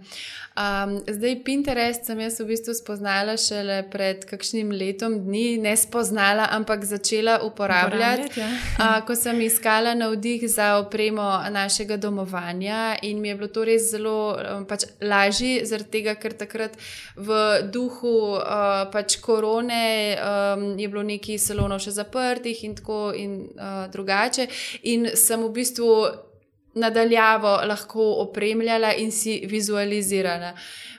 Um, 0.53 0.99
zdaj, 1.07 1.43
Pinterest 1.43 2.05
sem 2.05 2.19
jaz 2.21 2.35
v 2.37 2.45
bistvu 2.51 2.75
spoznala 2.77 3.33
šele 3.41 3.79
pred 3.89 4.21
kakšnim 4.29 4.69
letom 4.69 5.15
dni, 5.25 5.57
ne 5.57 5.73
spoznala, 5.77 6.45
ampak 6.53 6.85
začela 6.85 7.39
uporabljati, 7.41 8.29
uporabljati 8.29 8.39
ja. 8.39 8.99
uh, 8.99 8.99
ko 9.07 9.15
sem 9.17 9.41
iskala 9.41 9.95
navdih 9.97 10.45
za 10.45 10.77
opremo 10.77 11.41
našega 11.49 11.97
domovanja. 11.97 12.95
In 13.01 13.21
mi 13.21 13.33
je 13.33 13.35
bilo 13.35 13.49
to 13.49 13.65
res 13.65 13.89
zelo 13.89 14.37
um, 14.37 14.65
pač 14.69 14.85
lažje, 15.01 15.65
zaradi 15.65 15.89
tega, 15.97 16.15
ker 16.21 16.37
takrat 16.37 16.77
v 17.17 17.41
duhu 17.73 18.37
uh, 18.37 18.85
pač 18.93 19.17
korone 19.25 20.17
um, 20.21 20.67
je 20.77 20.85
bilo 20.85 21.01
nekaj 21.01 21.41
salonov 21.41 21.81
še 21.81 21.97
zaprtih 21.97 22.61
in 22.67 22.77
tako 22.77 23.07
in 23.17 23.39
uh, 23.57 23.87
drugače. 23.89 24.51
In 24.93 25.15
sem 25.17 25.41
v 25.41 25.55
bistvu 25.57 26.29
nadaljavo 26.73 27.61
lahko 27.67 28.13
opremljala 28.13 28.93
in 28.93 29.11
si 29.11 29.41
vizualizirala. 29.45 30.53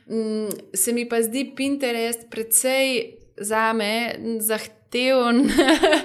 Mm, 0.07 0.49
se 0.75 0.93
mi 0.93 1.09
pa 1.09 1.23
zdi 1.23 1.53
Pinterest 1.57 2.31
precej 2.31 3.13
za 3.37 3.73
me 3.73 4.15
zahteven, 4.41 5.51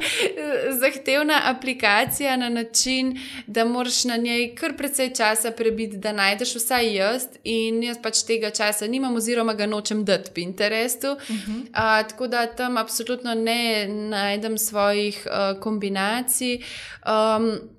zahtevna 0.81 1.41
aplikacija 1.43 2.37
na 2.37 2.49
način, 2.49 3.19
da 3.47 3.65
moraš 3.65 4.03
na 4.03 4.17
njej 4.17 4.55
kar 4.55 4.77
precej 4.77 5.13
časa 5.13 5.51
prebiti, 5.51 5.97
da 5.97 6.11
najdeš 6.11 6.55
vsaj 6.55 6.95
jaz 6.95 7.23
in 7.43 7.83
jaz 7.83 7.97
pač 8.03 8.23
tega 8.23 8.49
časa 8.49 8.87
nimam 8.87 9.15
oziroma 9.15 9.53
ga 9.53 9.65
nočem 9.65 10.05
dati 10.05 10.31
Pinterestu. 10.33 11.11
Uh 11.11 11.19
-huh. 11.19 11.61
uh, 11.61 12.07
tako 12.09 12.27
da 12.27 12.45
tam 12.45 12.77
absolutno 12.77 13.35
ne 13.35 13.87
najdem 13.87 14.57
svojih 14.57 15.27
uh, 15.27 15.61
kombinacij. 15.61 16.61
Um, 17.05 17.76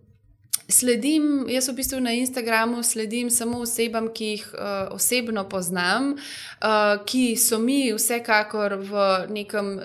Sledim, 0.68 1.46
jaz 1.48 1.70
v 1.70 1.78
bistvu 1.78 2.00
na 2.04 2.12
Instagramu 2.12 2.82
sledim 2.84 3.30
samo 3.32 3.62
osebam, 3.64 4.10
ki 4.12 4.26
jih 4.34 4.42
uh, 4.52 4.92
osebno 4.92 5.46
poznam, 5.48 6.10
uh, 6.12 7.00
ki 7.08 7.36
so 7.40 7.56
mi 7.58 7.86
vsekakor 7.96 8.76
v 8.76 9.06
nekem 9.32 9.78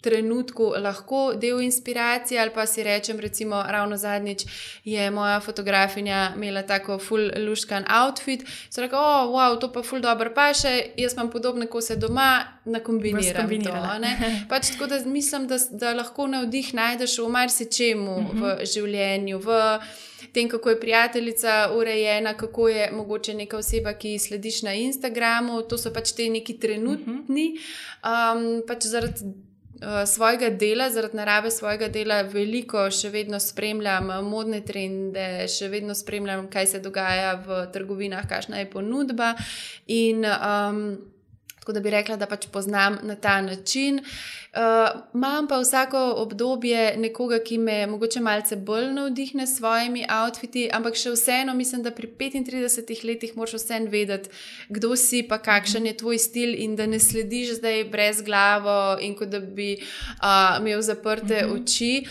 trenutku 0.00 0.72
lahko 0.78 1.32
del 1.34 1.60
inspiracije, 1.60 2.40
ali 2.40 2.50
pa 2.54 2.66
si 2.66 2.82
rečem, 2.82 3.20
recimo, 3.20 3.62
ravno 3.68 3.96
zadnjič 3.96 4.44
je 4.84 5.10
moja 5.10 5.40
fotografinja 5.40 6.32
imela 6.36 6.62
tako 6.62 6.98
full 6.98 7.30
luškan 7.36 7.84
outfit. 8.02 8.44
So 8.70 8.80
rekli, 8.80 8.98
oh, 8.98 9.30
wow, 9.34 9.60
to 9.60 9.72
pa 9.72 9.82
full 9.82 10.02
dobro 10.02 10.32
pa 10.34 10.50
še, 10.54 10.92
jaz 10.96 11.14
imam 11.14 11.30
podobne 11.30 11.66
kose 11.66 11.96
doma, 11.96 12.44
nakombiniram 12.64 13.50
to. 13.64 13.74
Pač 14.48 14.72
tako 14.72 14.86
da 14.86 15.00
mislim, 15.04 15.46
da, 15.46 15.58
da 15.70 15.94
lahko 15.94 16.26
navdih 16.26 16.74
najdeš 16.74 17.18
v 17.18 17.28
marsičemu 17.28 18.16
uh 18.16 18.24
-huh. 18.24 18.40
v 18.40 18.54
mhm. 18.54 18.64
življenju. 18.64 19.38
V, 19.38 19.60
tem, 20.32 20.48
kako 20.48 20.70
je 20.70 20.80
prijateljica 20.80 21.70
urejena, 21.76 22.34
kako 22.34 22.68
je 22.68 22.90
mogoče 22.92 23.34
neka 23.34 23.56
oseba, 23.58 23.92
ki 23.92 24.18
slediš 24.18 24.62
na 24.62 24.74
Instagramu. 24.74 25.62
To 25.62 25.78
so 25.78 25.92
pač 25.92 26.12
te 26.12 26.28
neki 26.28 26.58
trenutni. 26.58 27.46
Um, 28.04 28.62
pač 28.66 28.86
zaradi 28.86 29.32
svojega 30.06 30.50
dela, 30.50 30.90
zaradi 30.90 31.16
narave 31.16 31.50
svojega 31.50 31.88
dela, 31.88 32.22
veliko 32.22 32.86
še 32.90 33.10
vedno 33.10 33.40
spremljam 33.40 34.12
modne 34.28 34.60
trende, 34.66 35.46
še 35.48 35.70
vedno 35.72 35.94
spremljam, 35.94 36.48
kaj 36.52 36.66
se 36.66 36.82
dogaja 36.84 37.34
v 37.46 37.62
trgovinah, 37.72 38.28
kakšna 38.28 38.60
je 38.60 38.70
ponudba. 38.70 39.34
In, 39.86 40.26
um, 40.26 40.84
Tako 41.60 41.72
da 41.72 41.80
bi 41.80 41.90
rekla, 41.90 42.16
da 42.16 42.26
pač 42.26 42.46
poznam 42.52 42.96
na 43.02 43.14
ta 43.14 43.40
način. 43.40 44.00
Uh, 44.00 45.00
imam 45.14 45.48
pa 45.48 45.58
vsako 45.60 45.98
obdobje 46.16 46.96
nekoga, 46.96 47.38
ki 47.44 47.58
me 47.58 47.86
morda 47.86 48.20
malce 48.20 48.56
bolj 48.56 48.86
navdihne 48.96 49.46
s 49.46 49.58
svojimi 49.58 50.06
outfiti, 50.08 50.70
ampak 50.72 50.96
še 50.96 51.12
vseeno 51.12 51.54
mislim, 51.54 51.82
da 51.84 51.92
pri 51.92 52.08
35 52.18 53.04
letih 53.04 53.36
moraš 53.36 53.58
vseeno 53.60 53.92
vedeti, 53.92 54.32
kdo 54.68 54.96
si, 54.96 55.20
pa 55.28 55.38
kakšen 55.38 55.86
je 55.86 55.96
tvoj 56.00 56.18
stil 56.18 56.56
in 56.56 56.76
da 56.80 56.86
ne 56.86 56.98
slediš 56.98 57.58
zdaj 57.60 57.84
brez 57.92 58.24
glavo 58.24 58.96
in 59.00 59.14
kot 59.14 59.28
da 59.28 59.40
bi 59.40 59.74
uh, 59.76 60.56
imel 60.58 60.80
zaprte 60.82 61.44
uh 61.44 61.50
mhm. 61.50 61.56
-huh. 61.56 61.62
oči. 61.62 62.06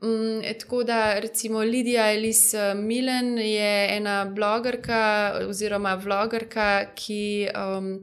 Um, 0.00 0.42
tako 0.60 0.82
da, 0.84 1.18
recimo, 1.20 1.60
Lidija 1.60 2.12
Elisa 2.12 2.74
Milen 2.74 3.38
je 3.38 3.96
ena 3.96 4.24
blogerka 4.24 5.34
oziroma 5.48 5.94
vlogerka, 5.94 6.84
ki. 6.94 7.48
Um, 7.52 8.00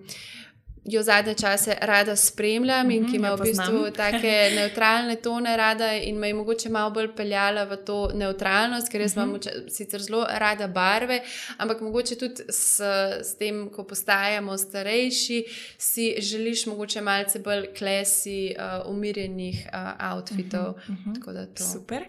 jo 0.85 1.03
zadnje 1.03 1.33
čase 1.33 1.75
rada 1.81 2.15
spremljam 2.15 2.91
in 2.91 3.03
ki 3.05 3.09
mhm, 3.09 3.15
ima 3.15 3.33
v 3.35 3.41
bistvu 3.41 3.91
tako 3.97 4.27
neutralne 4.55 5.15
tone 5.15 5.57
rada 5.57 5.93
in 5.93 6.17
me 6.17 6.27
je 6.27 6.33
mogoče 6.33 6.69
malo 6.69 6.91
bolj 6.91 7.15
peljala 7.15 7.63
v 7.63 7.77
to 7.85 8.11
neutralnost, 8.13 8.89
ker 8.91 9.01
jaz 9.01 9.15
imam 9.15 9.29
mhm. 9.29 9.67
sicer 9.69 10.01
zelo 10.01 10.25
rada 10.29 10.67
barve, 10.67 11.21
ampak 11.57 11.81
mogoče 11.81 12.15
tudi 12.15 12.43
s, 12.49 12.81
s 13.21 13.35
tem, 13.37 13.69
ko 13.69 13.83
postajamo 13.83 14.57
starejši, 14.57 15.43
si 15.77 16.15
želiš 16.19 16.65
mogoče 16.65 17.01
malce 17.01 17.39
bolj 17.39 17.67
klesi, 17.77 18.55
uh, 18.57 18.91
umirjenih 18.91 19.67
uh, 19.73 20.13
outfitov. 20.13 20.69
Uh 20.69 20.75
-huh, 20.75 21.17
uh 21.17 21.33
-huh. 21.33 21.73
Super. 21.73 22.03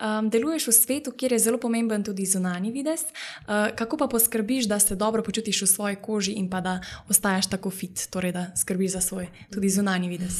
Um, 0.00 0.30
deluješ 0.30 0.66
v 0.68 0.72
svetu, 0.72 1.12
kjer 1.12 1.32
je 1.32 1.38
zelo 1.38 1.58
pomemben 1.58 2.04
tudi 2.04 2.26
zunani 2.26 2.72
videz. 2.72 3.00
Uh, 3.00 3.76
kako 3.76 3.96
pa 3.96 4.06
poskrbiš, 4.06 4.64
da 4.64 4.78
se 4.78 4.96
dobro 4.96 5.22
počutiš 5.22 5.62
v 5.62 5.66
svoji 5.66 5.96
koži 5.96 6.32
in 6.32 6.50
pa 6.50 6.60
da 6.60 6.80
ostaješ 7.08 7.46
tako 7.46 7.70
fit? 7.70 8.08
Torej, 8.18 8.32
da 8.32 8.46
skrbiš 8.56 8.92
za 8.92 9.00
svoj 9.00 9.26
tudi 9.54 9.68
zunanji 9.68 10.08
videz. 10.08 10.34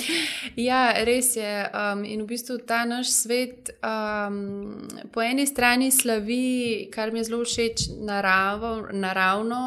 ja, 0.68 0.92
res 1.04 1.36
je. 1.36 1.70
Um, 1.72 2.04
in 2.04 2.20
v 2.22 2.26
bistvu 2.28 2.58
ta 2.58 2.84
naš 2.84 3.08
svet 3.08 3.70
um, 3.80 4.84
po 5.12 5.22
eni 5.24 5.46
strani 5.46 5.88
slavi, 5.90 6.90
kar 6.92 7.12
mi 7.12 7.22
je 7.22 7.30
zelo 7.30 7.40
všeč, 7.44 7.86
naravo, 8.04 8.92
naravno, 8.92 9.62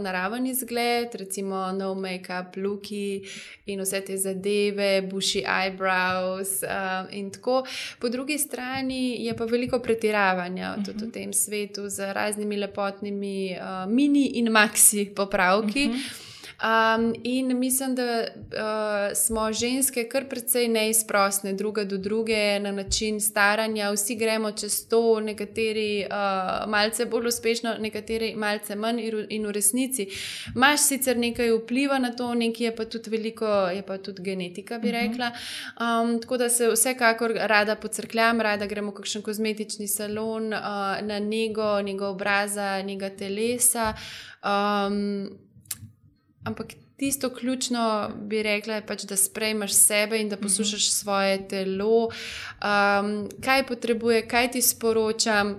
naraven 0.00 0.46
izgled, 0.46 1.12
recimo 1.14 1.72
no 1.76 1.92
make-up, 1.94 2.56
luki 2.56 3.20
in 3.66 3.84
vse 3.84 4.00
te 4.00 4.16
zadeve, 4.16 5.04
bushy 5.04 5.44
eyebrows 5.44 6.64
um, 6.64 7.12
in 7.12 7.30
tako. 7.30 7.66
Po 8.00 8.08
drugi 8.08 8.38
strani 8.38 9.26
je 9.26 9.36
pa 9.36 9.44
veliko 9.44 9.78
pretiravanja 9.78 10.72
uh 10.72 10.80
-huh. 10.80 10.86
tudi 10.86 11.04
v 11.04 11.08
mhm. 11.08 11.12
tem 11.12 11.32
svetu 11.32 11.88
z 11.88 12.12
raznimi 12.12 12.56
lepotnimi 12.56 13.56
uh, 13.60 13.92
mini 13.92 14.26
in 14.26 14.48
maxi 14.48 15.12
popravki. 15.14 15.84
Uh 15.84 15.92
mhm. 15.92 16.00
-huh. 16.00 16.24
Um, 16.62 17.14
in 17.22 17.58
mislim, 17.58 17.94
da 17.94 18.24
uh, 18.24 19.16
smo 19.16 19.52
ženske 19.52 20.08
kar 20.08 20.28
precej 20.28 20.68
neizprostne, 20.68 21.52
druga 21.52 21.84
do 21.84 21.96
druge, 21.98 22.60
na 22.60 22.72
način 22.72 23.20
staranja. 23.20 23.90
Vsi 23.90 24.14
gremo 24.14 24.52
čez 24.52 24.88
to, 24.88 25.20
nekateri 25.20 26.06
uh, 26.10 26.70
malce 26.70 27.06
bolj 27.06 27.26
uspešno, 27.26 27.74
nekateri 27.80 28.34
malce 28.36 28.74
manj, 28.74 29.00
in 29.28 29.46
v 29.46 29.52
resnici 29.52 30.08
imaš 30.54 30.80
sicer 30.80 31.18
nekaj 31.18 31.50
vpliva 31.52 31.98
na 31.98 32.12
to, 32.12 32.34
nekaj 32.34 32.66
je 32.66 32.76
pa 32.76 32.84
tudi 32.84 33.10
veliko, 33.10 33.46
je 33.68 33.82
pa 33.82 33.98
tudi 33.98 34.22
genetika, 34.22 34.78
bi 34.78 34.88
mhm. 34.88 34.96
rekla. 34.96 35.32
Um, 35.80 36.20
tako 36.20 36.36
da 36.36 36.48
se 36.48 36.68
vsekakor 36.70 37.32
rada 37.34 37.76
pocrkljam, 37.76 38.40
rada 38.40 38.66
gremo 38.66 38.90
v 38.90 38.94
kakšen 38.94 39.22
kozmetični 39.22 39.88
salon, 39.88 40.52
uh, 40.52 40.60
na 41.02 41.18
njego, 41.18 41.82
njegov 41.82 42.10
obraza, 42.10 42.82
njega 42.82 43.10
telesa. 43.10 43.94
Um, 44.44 45.44
Ampak 46.44 46.74
tisto 46.96 47.30
ključno 47.34 48.10
bi 48.22 48.42
rekla, 48.42 48.74
je 48.74 48.86
pač, 48.86 49.04
da 49.08 49.16
sprejmeš 49.16 49.72
sebe 49.72 50.20
in 50.20 50.28
da 50.28 50.36
poslušaš 50.36 50.90
svoje 50.90 51.48
telo, 51.48 52.08
um, 52.08 53.28
kaj 53.44 53.66
potrebuje, 53.66 54.26
kaj 54.28 54.50
ti 54.50 54.62
sporočam. 54.62 55.56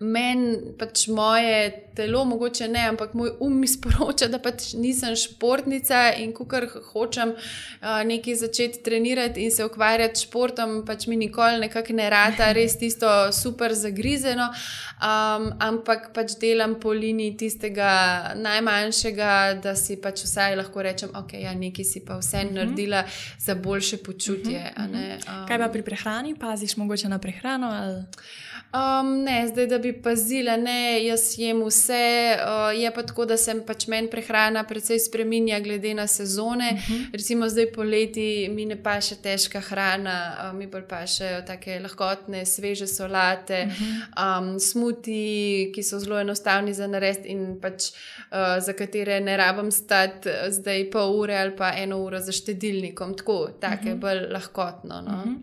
Meni 0.00 0.74
pač 0.78 1.06
moje 1.08 1.70
telo, 1.96 2.24
mogoče 2.24 2.68
ne, 2.68 2.86
ampak 2.88 3.14
moj 3.14 3.30
um 3.40 3.60
mi 3.60 3.68
sporoča, 3.76 4.28
da 4.28 4.38
pač 4.38 4.72
nisem 4.78 5.16
športnica 5.16 6.12
in 6.18 6.32
ko 6.32 6.46
kar 6.50 6.66
hočem 6.92 7.34
uh, 7.34 8.02
nekaj 8.06 8.34
začeti 8.34 8.82
trenirati 8.82 9.44
in 9.44 9.50
se 9.50 9.64
ukvarjati 9.64 10.18
s 10.18 10.28
športom, 10.28 10.82
pač 10.86 11.06
mi 11.06 11.16
nikoli 11.16 11.60
nekako 11.60 11.92
ne 11.92 12.10
rata, 12.10 12.52
res 12.52 12.78
tisto 12.78 13.10
super 13.32 13.74
zagrizeno, 13.74 14.48
um, 14.98 15.50
ampak 15.60 16.10
pač 16.14 16.36
delam 16.40 16.78
po 16.80 16.92
liniji 16.92 17.36
tistega 17.44 17.90
najmanjšega, 18.36 19.32
da 19.62 19.76
si 19.78 19.96
pač 20.00 20.24
vsaj 20.24 20.56
lahko 20.60 20.82
rečem, 20.82 21.14
ok, 21.14 21.36
ja, 21.44 21.54
nekaj 21.54 21.84
si 21.84 22.04
pa 22.04 22.18
vse 22.18 22.36
uh 22.36 22.42
mhm. 22.42 22.50
-huh. 22.50 22.54
naredila 22.54 23.04
za 23.38 23.54
boljše 23.54 23.96
počutje. 23.96 24.72
Uh 24.76 24.84
-huh. 24.84 25.42
um, 25.42 25.46
Kaj 25.48 25.58
pa 25.58 25.68
pri 25.68 25.82
prehrani, 25.82 26.34
paziš 26.34 26.76
mogoče 26.76 27.08
na 27.08 27.18
prehrano? 27.18 27.66
Ali? 27.66 28.04
Um, 28.74 29.22
ne, 29.22 29.48
zdaj, 29.48 29.66
da 29.66 29.78
bi 29.78 29.92
pazila, 30.02 30.56
ne, 30.56 31.04
jaz 31.04 31.38
jem 31.38 31.62
vse. 31.62 31.83
Uh, 31.92 32.80
je 32.80 32.90
pa 32.94 33.02
tako, 33.02 33.24
da 33.24 33.36
se 33.36 33.54
pač 33.66 33.86
meni 33.86 34.10
prehrana 34.10 34.64
precej 34.64 34.98
spremenja, 34.98 35.60
glede 35.60 35.94
na 35.94 36.06
sezone. 36.06 36.70
Uh 36.72 36.78
mhm. 36.78 37.02
-huh. 37.02 37.12
Recimo 37.12 37.48
zdaj 37.48 37.72
poleti 37.72 38.48
mi 38.48 38.64
ne 38.66 38.76
pa 38.82 39.00
še 39.00 39.16
težka 39.16 39.60
hrana, 39.60 40.36
uh, 40.50 40.58
mi 40.58 40.66
bolj 40.66 40.82
pa 40.88 41.06
še 41.06 41.42
take 41.46 41.80
lahkotne, 41.80 42.44
sveže 42.46 42.86
solate, 42.86 43.66
uh 43.66 43.72
-huh. 43.72 44.38
um, 44.38 44.60
smuti, 44.60 45.72
ki 45.74 45.82
so 45.82 45.98
zelo 45.98 46.20
enostavni 46.20 46.74
za 46.74 46.86
narediti 46.86 47.28
in 47.28 47.60
pač, 47.60 47.82
uh, 48.30 48.64
za 48.64 48.72
katere 48.72 49.20
ne 49.20 49.36
rabim 49.36 49.70
stati 49.70 50.30
zdaj 50.48 50.90
pol 50.90 51.20
ure 51.20 51.38
ali 51.38 51.56
pa 51.56 51.72
eno 51.76 51.98
uro 51.98 52.20
za 52.20 52.32
štedilnikom. 52.32 53.14
Tako, 53.14 53.48
tako 53.60 53.88
je 53.88 53.94
uh 53.94 53.98
-huh. 53.98 54.00
bolj 54.00 54.32
lahkotno. 54.32 55.00
No. 55.00 55.22
Uh 55.24 55.30
-huh. 55.30 55.36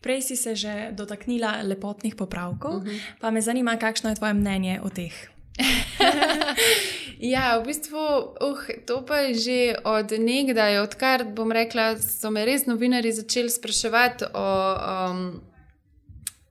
Prej 0.00 0.22
si 0.22 0.36
se 0.36 0.54
že 0.54 0.88
dotaknila 0.92 1.62
lepotnih 1.62 2.14
popravkov, 2.14 2.74
uh 2.74 2.82
mhm. 2.82 2.90
-huh. 2.90 3.00
pa 3.20 3.30
me 3.30 3.40
zanima, 3.40 3.76
kakšno 3.76 4.10
je 4.10 4.16
tvoje 4.16 4.34
mnenje 4.34 4.80
o 4.82 4.90
teh. 4.90 5.37
ja, 7.34 7.58
v 7.58 7.66
bistvu, 7.66 7.98
uh, 8.40 8.62
to 8.86 9.02
pa 9.06 9.26
je 9.26 9.34
že 9.34 9.60
od 9.84 10.14
nekdaj, 10.18 10.78
odkar 10.86 11.24
bom 11.24 11.52
rekla, 11.52 11.98
so 11.98 12.30
me 12.30 12.44
res 12.46 12.66
novinari 12.66 13.12
začeli 13.12 13.50
spraševati 13.50 14.30
o 14.34 14.48
um, 14.78 15.22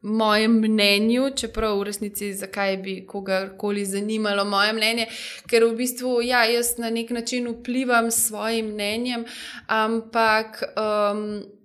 mojem 0.01 0.59
mnenju, 0.61 1.31
čeprav 1.35 1.79
v 1.79 1.83
resnici 1.89 2.33
zakaj 2.33 2.77
bi 2.77 2.95
kogarkoli 3.07 3.85
zanimalo 3.85 4.45
moje 4.45 4.73
mnenje, 4.73 5.07
ker 5.49 5.65
v 5.65 5.75
bistvu 5.75 6.21
ja, 6.21 6.45
jaz 6.45 6.77
na 6.77 6.89
nek 6.89 7.09
način 7.09 7.47
vplivam 7.47 8.11
s 8.11 8.27
svojim 8.27 8.73
mnenjem, 8.73 9.25
ampak. 9.67 10.63
Um, 10.75 11.56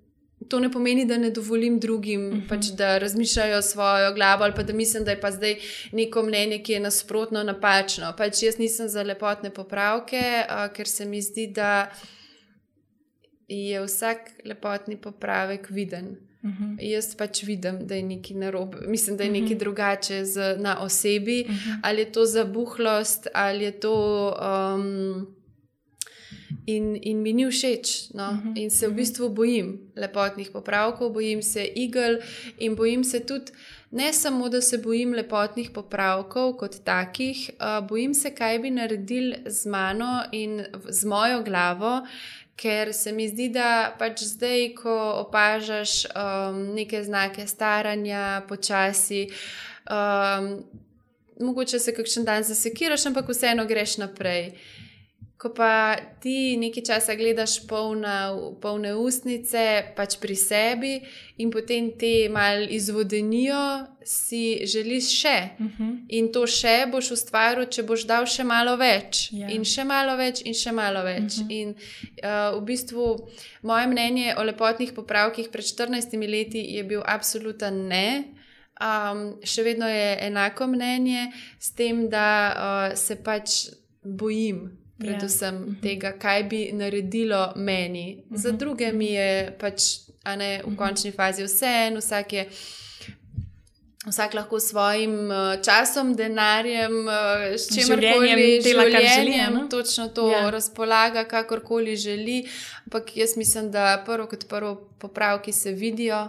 to 0.53 0.61
ne 0.61 0.69
pomeni, 0.73 1.07
da 1.09 1.17
ne 1.19 1.31
dovolim 1.31 1.79
drugim, 1.81 2.27
uh 2.27 2.33
mhm. 2.35 2.41
-huh. 2.41 2.49
pač, 2.49 2.67
da 2.77 2.99
razmišljajo 2.99 3.62
svojo 3.62 4.15
glavo 4.15 4.45
ali 4.45 4.53
pa 4.57 4.62
da 4.62 4.73
mislim, 4.73 5.05
da 5.05 5.11
je 5.11 5.21
pa 5.21 5.31
zdaj 5.31 5.57
neko 5.93 6.23
mnenje, 6.23 6.62
ki 6.62 6.73
je 6.73 6.81
nasprotno, 6.81 7.43
napačno. 7.43 8.12
Pač 8.19 8.43
jaz 8.43 8.59
nisem 8.59 8.88
za 8.88 9.03
lepotne 9.03 9.51
popravke, 9.51 10.45
a, 10.49 10.69
ker 10.69 10.88
se 10.88 11.05
mi 11.05 11.23
zdi, 11.23 11.47
da 11.47 11.91
je 13.49 13.81
vsak 13.81 14.19
lepotni 14.45 14.97
popravek 14.97 15.71
viden. 15.71 16.07
Uh 16.43 16.51
mhm. 16.51 16.65
-huh. 16.65 16.77
Jaz 16.81 17.15
pač 17.17 17.43
vidim, 17.43 17.87
da 17.87 17.95
je 17.95 18.03
nekaj 18.03 18.37
narobe, 18.37 18.79
mislim, 18.87 19.17
da 19.17 19.25
je 19.25 19.31
nekaj 19.31 19.45
uh 19.45 19.49
mhm. 19.49 19.55
-huh. 19.55 19.59
drugače 19.59 20.25
z, 20.25 20.57
na 20.59 20.81
osebi, 20.81 21.45
uh 21.49 21.55
-huh. 21.55 21.79
ali 21.83 22.01
je 22.01 22.12
to 22.12 22.25
zabuhlost, 22.25 23.29
ali 23.35 23.65
je 23.65 23.81
to. 23.81 23.97
Um, 24.77 25.42
In, 26.66 26.94
in 27.03 27.22
mi 27.22 27.33
ni 27.33 27.46
všeč, 27.51 28.14
no? 28.14 28.22
uh 28.22 28.35
mhm, 28.35 28.48
-huh. 28.48 28.62
in 28.62 28.70
se 28.70 28.87
v 28.87 28.90
mhm. 28.90 28.96
bistvu 28.96 29.29
bojim 29.29 29.81
lepotnih 29.96 30.51
popravkov, 30.51 31.11
bojim 31.11 31.42
se 31.42 31.64
igel 31.64 32.18
in 32.59 32.75
bojim 32.75 33.05
se 33.05 33.20
tudi, 33.20 33.53
ne 33.90 34.12
samo, 34.12 34.48
da 34.48 34.61
se 34.61 34.79
bojim 34.79 35.12
lepotnih 35.12 35.70
popravkov 35.70 36.53
kot 36.57 36.85
takih, 36.85 37.51
uh, 37.51 37.88
bojim 37.88 38.14
se, 38.14 38.35
kaj 38.35 38.59
bi 38.59 38.70
naredil 38.70 39.35
z 39.46 39.66
mano 39.66 40.22
in 40.33 40.64
z 40.88 41.05
mojo 41.05 41.42
glavo, 41.42 42.07
ker 42.57 42.92
se 42.94 43.12
mi 43.12 43.29
zdi, 43.29 43.48
da 43.48 43.94
pač 43.98 44.22
zdaj, 44.22 44.75
ko 44.79 44.94
opažaš 45.27 46.05
um, 46.07 46.62
neke 46.75 47.03
znake 47.05 47.46
staranja, 47.46 48.42
počasi. 48.48 49.29
Um, 49.90 50.62
Mogoče 51.40 51.79
se 51.79 51.94
kakšen 51.94 52.25
dan 52.25 52.44
zasekiraš, 52.46 53.07
ampak 53.07 53.29
vseeno 53.29 53.64
greš 53.66 53.96
naprej. 53.98 54.53
Ko 55.43 55.51
pa 55.51 55.99
ti 56.23 56.55
nekaj 56.55 56.85
časa 56.87 57.17
gledaš 57.19 57.57
polna, 57.67 58.31
polne 58.63 58.93
ustnice, 58.95 59.91
pač 59.97 60.15
pri 60.23 60.37
sebi, 60.39 60.93
in 61.43 61.51
potem 61.51 61.89
te 61.99 62.29
malo 62.31 62.69
izvodenijo, 62.71 63.59
si 64.07 64.63
želiš 64.63 65.09
še. 65.21 65.39
Uh 65.59 65.65
mhm. 65.65 65.83
-huh. 65.83 65.97
In 66.09 66.33
to 66.33 66.47
še 66.47 66.87
boš 66.93 67.11
ustvaril, 67.11 67.67
če 67.67 67.83
boš 67.83 68.05
dal 68.07 68.27
še 68.27 68.45
malo 68.45 68.77
več, 68.77 69.33
yeah. 69.33 69.41
Ja. 69.41 69.49
in 69.49 69.65
še 69.65 69.85
malo 69.85 70.17
več, 70.17 70.43
in 70.45 70.55
še 70.55 70.73
malo 70.73 71.03
več. 71.03 71.39
Uh 71.39 71.43
mhm. 71.43 71.49
-huh. 71.49 71.61
In 71.61 71.69
uh, 71.75 72.61
v 72.61 72.65
bistvu 72.65 73.29
moje 73.63 73.87
mnenje 73.87 74.35
o 74.39 74.43
lepotnih 74.43 74.93
popravkih 74.93 75.49
pred 75.49 75.65
14 75.65 76.29
leti 76.29 76.63
je 76.77 76.85
bil 76.85 77.03
absoluten 77.07 77.89
ne. 77.89 78.25
Um, 78.81 79.35
še 79.45 79.63
vedno 79.63 79.89
je 79.89 80.19
enako 80.21 80.67
mnenje, 80.67 81.33
s 81.59 81.75
tem, 81.75 82.09
da 82.09 82.29
uh, 82.55 82.97
se 82.97 83.17
pač 83.17 83.69
bojim 84.03 84.82
predvsem 85.03 85.55
yeah. 85.55 85.67
Mhm. 85.67 85.81
tega, 85.83 86.12
kaj 86.19 86.45
bi 86.45 86.62
naredilo 86.73 87.53
meni. 87.57 88.23
Za 88.31 88.49
mhm. 88.49 88.59
druge 88.59 88.93
mi 88.93 89.12
je 89.12 89.57
pač 89.61 89.83
ne, 90.37 90.62
v 90.62 90.67
mhm. 90.67 90.77
končni 90.77 91.12
fazi 91.12 91.45
vseeno, 91.45 92.01
vsak 92.01 92.33
je. 92.33 92.47
Vsak 94.03 94.33
lahko 94.35 94.59
s 94.59 94.73
svojim 94.75 95.31
uh, 95.31 95.62
časom, 95.62 96.17
denarjem, 96.19 97.07
uh, 97.07 97.55
s 97.55 97.71
čimerkoli 97.71 98.59
dela, 98.59 98.88
kar 98.91 99.03
želi. 99.15 99.37
No? 99.55 99.69
Točno 99.71 100.09
to 100.09 100.27
ja. 100.31 100.51
razpolaga, 100.51 101.23
kakorkoli 101.25 101.97
želi. 101.97 102.43
Ampak 102.85 103.17
jaz 103.17 103.37
mislim, 103.37 103.71
da 103.71 104.03
prvo 104.07 104.27
kot 104.27 104.49
prvo 104.49 104.75
popravki 104.99 105.53
se 105.53 105.71
vidijo. 105.71 106.29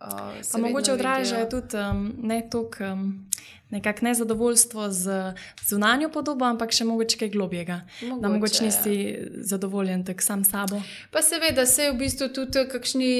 Uh, 0.00 0.60
mogoče 0.60 0.92
odražajo 0.92 1.46
tudi 1.50 1.76
um, 1.76 2.14
ne 2.22 2.48
toliko. 2.50 2.84
Um, 2.84 3.30
nekako 3.74 4.04
nezadovoljstvo 4.04 4.90
z 4.90 5.34
zunanjo 5.66 6.08
podobo, 6.08 6.46
ampak 6.46 6.72
še 6.72 6.86
mogoče 6.86 7.18
kaj 7.18 7.30
globjega. 7.34 7.80
Mogoče, 8.02 8.20
da 8.22 8.28
mogoče 8.28 8.64
nisi 8.64 8.94
ja. 8.94 9.24
zadovoljen 9.50 10.04
tak 10.06 10.22
sam 10.22 10.44
s 10.44 10.54
sabo. 10.54 10.78
Pa 11.10 11.22
seveda, 11.22 11.66
se 11.66 11.88
je 11.88 11.92
v 11.92 11.98
bistvu 11.98 12.28
tudi 12.34 12.62
kakšni 12.70 13.10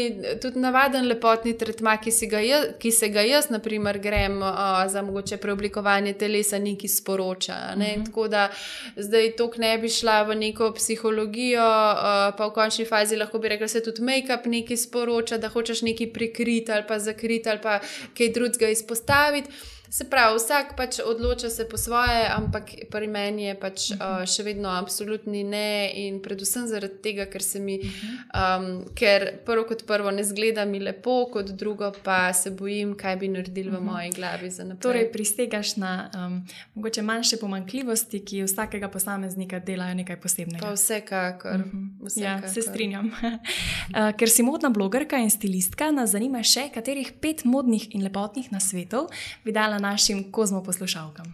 tudi 0.42 0.62
navaden 0.62 1.08
lepotni 1.10 1.56
tretma, 1.58 1.96
ki, 1.98 2.12
jaz, 2.46 2.68
ki 2.78 2.92
se 2.94 3.10
ga 3.10 3.24
jaz, 3.26 3.50
na 3.50 3.58
primer, 3.58 3.98
grem 3.98 4.38
uh, 4.42 4.84
za 4.90 5.02
mogoče 5.02 5.40
preoblikovanje 5.42 6.14
telesa, 6.22 6.58
neki 6.62 6.88
sporoča. 6.88 7.58
Ne? 7.76 7.90
Mhm. 7.96 8.00
-huh. 8.00 8.06
Tako 8.06 8.28
da 8.28 8.48
zdaj 8.96 9.32
to 9.36 9.50
ne 9.58 9.78
bi 9.78 9.88
šla 9.88 10.22
v 10.22 10.34
neko 10.34 10.72
psihologijo, 10.78 11.66
uh, 11.66 12.30
pa 12.38 12.46
v 12.46 12.54
končni 12.54 12.84
fazi 12.84 13.16
lahko 13.16 13.38
bi 13.38 13.48
rekla, 13.48 13.64
da 13.64 13.68
se 13.68 13.82
tudi 13.82 14.02
make-up 14.02 14.46
neki 14.46 14.76
sporoča, 14.76 15.38
da 15.38 15.48
hočeš 15.48 15.82
nekaj 15.82 16.12
prikriti 16.12 16.72
ali 16.72 16.84
pa 16.88 16.98
zakriti 16.98 17.48
ali 17.50 17.60
pa 17.62 17.80
kaj 18.16 18.28
drugega 18.28 18.68
izpostaviti. 18.68 19.50
Se 19.94 20.04
pravi, 20.10 20.34
vsak 20.34 20.72
pač 20.74 20.96
odloča 20.98 21.46
se 21.50 21.68
po 21.70 21.78
svoje, 21.78 22.26
ampak 22.26 22.70
pri 22.90 23.06
meni 23.06 23.44
je 23.44 23.54
pač 23.54 23.90
uh 23.90 23.98
-huh. 23.98 24.22
uh, 24.22 24.26
še 24.26 24.42
vedno 24.42 24.68
absolutni 24.68 25.44
ne. 25.44 25.90
In 25.94 26.22
predvsem 26.22 26.66
zaradi 26.66 26.98
tega, 27.02 27.26
ker 27.26 27.42
se 27.42 27.60
mi, 27.60 27.78
uh 27.78 27.84
-huh. 27.84 28.58
um, 28.58 28.84
ker 28.94 29.38
prvo 29.46 29.64
kot 29.64 29.86
prvo 29.86 30.10
ne 30.10 30.24
zgleda 30.24 30.64
mi 30.64 30.80
lepo, 30.80 31.26
kot 31.32 31.46
drugo 31.46 31.92
pa 32.02 32.32
se 32.32 32.50
bojim, 32.50 32.96
kaj 32.96 33.16
bi 33.16 33.28
naredili 33.28 33.68
uh 33.68 33.74
-huh. 33.74 33.78
v 33.78 33.84
moji 33.84 34.10
glavi 34.10 34.50
za 34.50 34.64
naprej. 34.64 34.82
Torej, 34.82 35.12
pristegaš 35.12 35.76
na 35.76 36.10
um, 36.14 36.46
mogoče 36.74 37.02
manjše 37.02 37.36
pomankljivosti, 37.36 38.24
ki 38.24 38.42
vsakega 38.42 38.88
posameznika 38.88 39.58
delajo 39.58 39.94
nekaj 39.94 40.20
posebnega. 40.20 40.66
Pa 40.66 40.72
vsekakor. 40.72 41.54
Uh 41.54 41.60
-huh. 41.60 42.06
vsekakor. 42.06 42.44
Ja, 42.44 42.48
se 42.48 42.62
strinjam. 42.62 43.06
uh, 43.06 44.10
ker 44.18 44.28
si 44.30 44.42
modna 44.42 44.70
blogerka 44.70 45.16
in 45.16 45.30
stilistka, 45.30 45.90
nas 45.90 46.10
zanima 46.10 46.42
še, 46.42 46.70
katerih 46.74 47.12
pet 47.20 47.44
modnih 47.44 47.94
in 47.94 48.02
lepotnih 48.02 48.52
nasvetov 48.52 49.06
bi 49.44 49.52
dala 49.52 49.83
našim 49.84 50.32
kozmo 50.32 50.62
poslušalkam. 50.64 51.28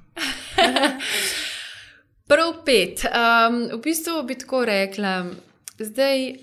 Prav 2.31 2.53
pet. 2.67 3.05
Um, 3.07 3.63
v 3.73 3.81
bistvu 3.83 4.23
bi 4.27 4.37
tako 4.39 4.65
rekla. 4.69 5.15
Zdaj, 5.79 6.35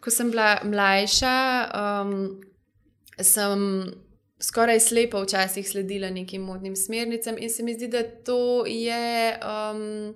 ko 0.00 0.12
sem 0.12 0.32
bila 0.32 0.58
mlajša, 0.64 1.36
um, 1.80 2.12
sem 3.20 3.62
skoraj 4.40 4.80
slepo 4.80 5.22
včasih 5.22 5.68
sledila 5.68 6.10
nekim 6.10 6.42
modnim 6.42 6.76
smernicam 6.76 7.38
in 7.38 7.50
se 7.50 7.62
mi 7.62 7.74
zdi, 7.74 7.88
da 7.88 8.02
to 8.24 8.66
je. 8.66 9.36
Um, 9.44 10.14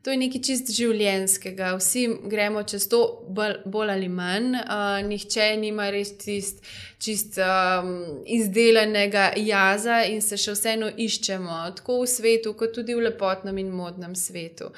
To 0.00 0.08
je 0.10 0.16
nekaj 0.16 0.40
čist 0.40 0.70
življenskega, 0.72 1.74
vsi 1.76 2.06
gremo 2.32 2.62
čez 2.64 2.86
to, 2.88 3.02
bolj, 3.36 3.58
bolj 3.68 3.90
ali 3.92 4.08
manj. 4.08 4.54
Uh, 4.62 5.00
nihče 5.04 5.50
nima 5.60 5.90
res 5.92 6.14
čist, 6.22 6.64
čist 7.00 7.38
um, 7.38 8.22
izdelanega 8.26 9.30
jaza 9.36 10.02
in 10.04 10.20
se 10.20 10.36
še 10.36 10.52
vseeno 10.52 10.90
iščemo, 11.00 11.60
tako 11.78 12.02
v 12.02 12.08
svetu, 12.12 12.52
kot 12.58 12.74
tudi 12.76 12.96
v 12.96 13.06
lepotnem 13.08 13.58
in 13.62 13.70
modnem 13.72 14.12
svetu. 14.18 14.68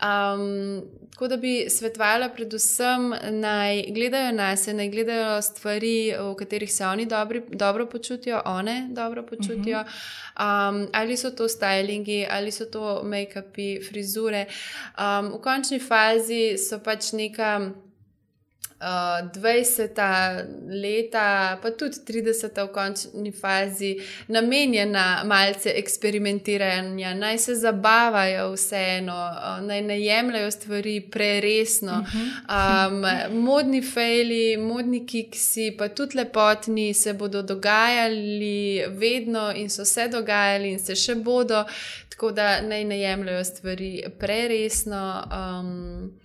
Um, 0.00 0.86
tako 1.12 1.28
da 1.32 1.36
bi 1.40 1.54
svetovala, 1.72 2.30
predvsem, 2.32 3.10
naj 3.42 3.82
gledajo 3.92 4.32
nas, 4.36 4.66
naj 4.72 4.90
gledajo 4.92 5.36
stvari, 5.44 5.96
v 6.16 6.34
katerih 6.40 6.72
se 6.72 6.86
oni 6.86 7.06
dobri, 7.06 7.42
dobro 7.52 7.86
počutijo, 7.92 8.40
one 8.48 8.88
dobro 8.96 9.26
počutijo. 9.26 9.80
Uh 9.80 9.86
-huh. 9.86 10.68
um, 10.70 10.88
ali 10.92 11.16
so 11.16 11.30
to 11.30 11.48
stylingi, 11.48 12.26
ali 12.30 12.50
so 12.50 12.64
to 12.64 13.02
make-upi, 13.04 13.88
frizure. 13.88 14.46
Um, 14.96 15.32
v 15.36 15.42
končni 15.42 15.78
fazi 15.78 16.56
so 16.58 16.78
pač 16.78 17.12
neka. 17.12 17.70
Uh, 18.76 19.30
20 19.32 19.96
leta, 20.68 21.58
pa 21.62 21.70
tudi 21.70 21.96
30 22.04 22.52
v 22.60 22.72
končni 22.72 23.32
fazi, 23.32 23.94
namenjena 24.28 25.24
malce 25.24 25.72
eksperimentiranja, 25.80 27.14
naj 27.16 27.38
se 27.38 27.54
zabavajo 27.54 28.50
vseeno, 28.52 29.16
uh, 29.16 29.64
naj 29.64 29.82
ne 29.82 29.96
jemljajo 30.00 30.50
stvari 30.50 31.00
preresno. 31.00 32.04
Um, 32.04 33.00
modni 33.40 33.80
fejli, 33.82 34.56
modni 34.56 35.06
kiksi, 35.06 35.72
pa 35.78 35.88
tudi 35.88 36.20
lepotni 36.20 36.94
se 36.94 37.14
bodo 37.14 37.42
dogajali 37.42 38.84
vedno 38.88 39.52
in 39.56 39.70
so 39.70 39.84
se 39.84 40.08
dogajali 40.08 40.76
in 40.76 40.78
se 40.78 40.94
še 40.94 41.14
bodo, 41.14 41.64
tako 42.12 42.32
da 42.32 42.60
naj 42.60 42.84
ne 42.84 43.00
jemljajo 43.00 43.44
stvari 43.44 44.02
preresno. 44.18 45.24
Um, 45.32 46.20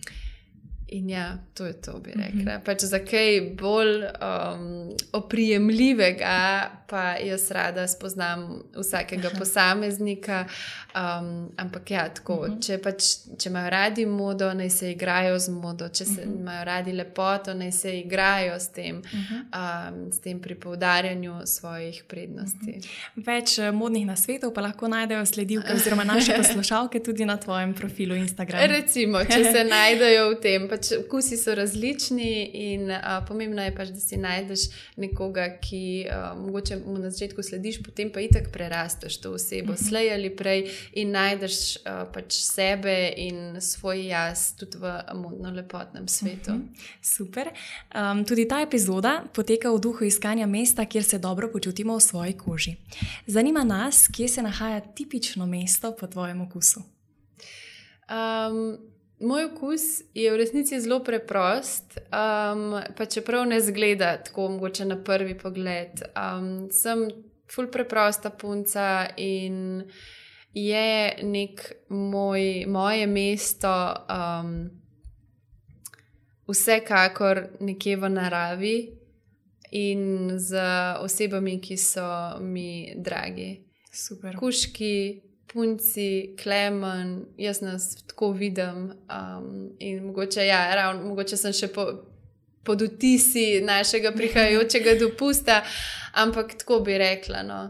In 0.92 1.10
ja, 1.10 1.38
to 1.54 1.66
je 1.66 1.74
to, 1.74 2.00
bi 2.00 2.10
rekla. 2.10 2.42
Mm 2.42 2.48
-hmm. 2.48 2.64
pač 2.66 2.84
za 2.84 3.00
kaj 3.00 3.42
bolj 3.62 4.04
um, 4.04 4.90
oprijemljivega, 5.12 6.72
pa 6.92 7.16
jaz 7.24 7.52
rada 7.52 7.88
spoznam 7.88 8.64
vsakega 8.76 9.28
Aha. 9.28 9.40
posameznika. 9.40 10.46
Um, 10.96 11.52
ampak 11.58 11.92
ja, 11.92 12.10
tako, 12.10 12.36
mm 12.36 12.52
-hmm. 12.52 12.66
če, 12.66 12.78
pač, 12.78 13.04
če 13.38 13.50
imajo 13.50 13.70
radi 13.70 14.06
modo, 14.06 14.54
naj 14.54 14.70
se 14.70 14.92
igrajo 14.92 15.40
z 15.40 15.50
modo, 15.50 15.90
če 15.90 16.06
se, 16.06 16.26
mm 16.26 16.32
-hmm. 16.32 16.40
imajo 16.40 16.64
radi 16.64 16.92
lepoto, 16.92 17.54
naj 17.54 17.72
se 17.72 18.00
igrajo 18.00 18.60
s 18.60 18.68
tem, 18.68 18.96
mm 18.96 19.02
-hmm. 19.12 19.90
um, 19.90 20.12
s 20.12 20.20
tem 20.20 20.40
pri 20.40 20.56
poudarjanju 20.56 21.34
svojih 21.46 22.04
prednosti. 22.08 22.72
Mm 22.76 22.82
-hmm. 22.82 23.26
Več 23.26 23.58
eh, 23.58 23.72
modnih 23.72 24.06
nasvetov 24.06 24.54
pa 24.54 24.62
lahko 24.62 24.88
najdejo 24.88 25.26
sledilke 25.26 25.74
oziroma 25.74 26.04
naše 26.04 26.34
poslušalke 26.42 27.00
tudi 27.00 27.26
na 27.26 27.38
tvojem 27.38 27.74
profilu 27.74 28.16
Instagram. 28.16 28.60
Recimo, 28.68 29.24
če 29.24 29.44
se 29.54 29.64
najdejo 29.64 30.30
v 30.30 30.42
tem. 30.42 30.68
Pač 30.70 30.92
vkusi 31.06 31.38
so 31.38 31.56
različni, 31.56 32.52
in 32.54 32.92
uh, 32.92 32.98
pomembno 33.28 33.64
je 33.64 33.76
pač, 33.76 33.88
da 33.88 34.00
si 34.00 34.18
najdeš 34.18 34.60
nekoga, 34.96 35.58
ki 35.62 36.08
uh, 36.10 36.38
mogoče 36.40 36.81
mu 36.86 36.98
na 36.98 37.12
začetku 37.12 37.44
slediš, 37.44 37.82
potem 37.84 38.12
pa 38.12 38.22
itek 38.22 38.52
prerasteš 38.52 39.18
to 39.22 39.34
osebo, 39.34 39.74
mhm. 39.74 39.82
slej 39.82 40.14
ali 40.14 40.30
prej 40.36 40.70
in 40.94 41.12
najdeš 41.12 41.78
uh, 41.82 42.06
pač 42.14 42.40
sebe 42.42 43.14
in 43.18 43.62
svoj 43.62 44.08
jaz 44.08 44.54
tudi 44.60 44.78
v 44.78 44.94
modno 45.16 45.52
lepotnem 45.52 46.08
svetu. 46.08 46.52
Uh 46.52 46.58
mhm. 46.58 46.68
-huh. 46.68 46.96
Super. 47.02 47.52
Um, 47.96 48.26
tudi 48.26 48.48
ta 48.48 48.62
epizoda 48.62 49.24
poteka 49.34 49.72
v 49.72 49.80
duhu 49.80 50.06
iskanja 50.06 50.46
mesta, 50.46 50.86
kjer 50.86 51.04
se 51.04 51.20
dobro 51.20 51.52
počutimo 51.52 51.98
v 51.98 52.02
svoji 52.02 52.34
koži. 52.34 52.76
Zanima 53.28 53.64
nas, 53.64 54.08
kje 54.08 54.28
se 54.28 54.42
nahaja 54.42 54.80
tipično 54.80 55.46
mesto 55.46 55.96
po 56.00 56.08
tvojem 56.08 56.42
okusu. 56.42 56.82
Um, 58.12 58.91
Moj 59.22 59.44
okus 59.46 59.82
je 60.14 60.32
v 60.32 60.38
resnici 60.38 60.80
zelo 60.82 61.00
preprost, 61.04 61.98
um, 61.98 62.82
pa 62.98 63.06
čeprav 63.06 63.46
ne 63.46 63.62
zgleda 63.62 64.18
tako 64.18 64.50
mogoče 64.50 64.86
na 64.86 64.98
prvi 65.04 65.38
pogled. 65.38 66.02
Um, 66.18 66.72
sem 66.72 67.06
ful 67.52 67.68
preprosta 67.68 68.30
punca 68.30 69.08
in 69.18 69.84
je 70.54 71.14
nek 71.24 71.62
moj, 71.90 72.66
moje 72.68 73.08
mesto, 73.08 73.94
um, 74.10 74.70
vsekakor 76.50 77.46
nekje 77.60 77.98
v 77.98 78.10
naravi 78.10 78.78
in 79.72 80.32
z 80.38 80.58
osebami, 81.00 81.60
ki 81.62 81.78
so 81.78 82.40
mi 82.40 82.94
dragi. 82.96 83.68
Super. 83.94 84.36
Kuški, 84.40 85.22
punci, 85.54 86.36
klemen, 86.44 87.26
jaz 87.38 87.62
nas 87.62 87.96
tako 88.08 88.32
vidim. 88.32 88.92
Um, 89.10 89.70
in 89.80 90.06
mogoče, 90.06 90.46
ja, 90.46 90.76
ravno, 90.76 91.08
mogoče 91.08 91.38
sem 91.38 91.54
še 91.54 91.68
po, 91.68 91.86
pod 92.64 92.82
vtisi 92.82 93.62
našega 93.66 94.14
prihajajočega 94.20 94.96
dopusta, 95.00 95.62
ampak 96.14 96.58
tako 96.64 96.80
bi 96.86 96.98
rekla. 96.98 97.44
No. 97.44 97.62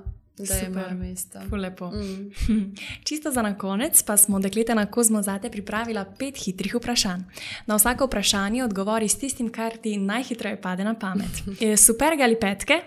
Da 0.41 0.55
je 0.55 0.69
moje 0.69 0.93
mesto. 0.93 1.39
Lepo. 1.51 1.91
Mm. 1.91 2.31
Čisto 3.07 3.31
za 3.31 3.41
na 3.41 3.57
konec 3.57 4.03
pa 4.03 4.17
smo 4.17 4.39
dekleta 4.39 4.73
na 4.73 4.85
Kozmo 4.85 5.21
zate 5.21 5.51
pripravila 5.51 6.05
pet 6.19 6.37
hitrih 6.45 6.75
vprašanj. 6.75 7.21
Na 7.65 7.75
vsako 7.75 8.05
vprašanje 8.05 8.63
odgovori 8.63 9.09
s 9.09 9.19
tistim, 9.19 9.51
kar 9.51 9.77
ti 9.77 9.97
najhitreje 9.97 10.61
pade 10.61 10.83
na 10.83 10.93
pamet. 10.93 11.43
Super 11.85 12.17
ali 12.23 12.39
petke? 12.39 12.81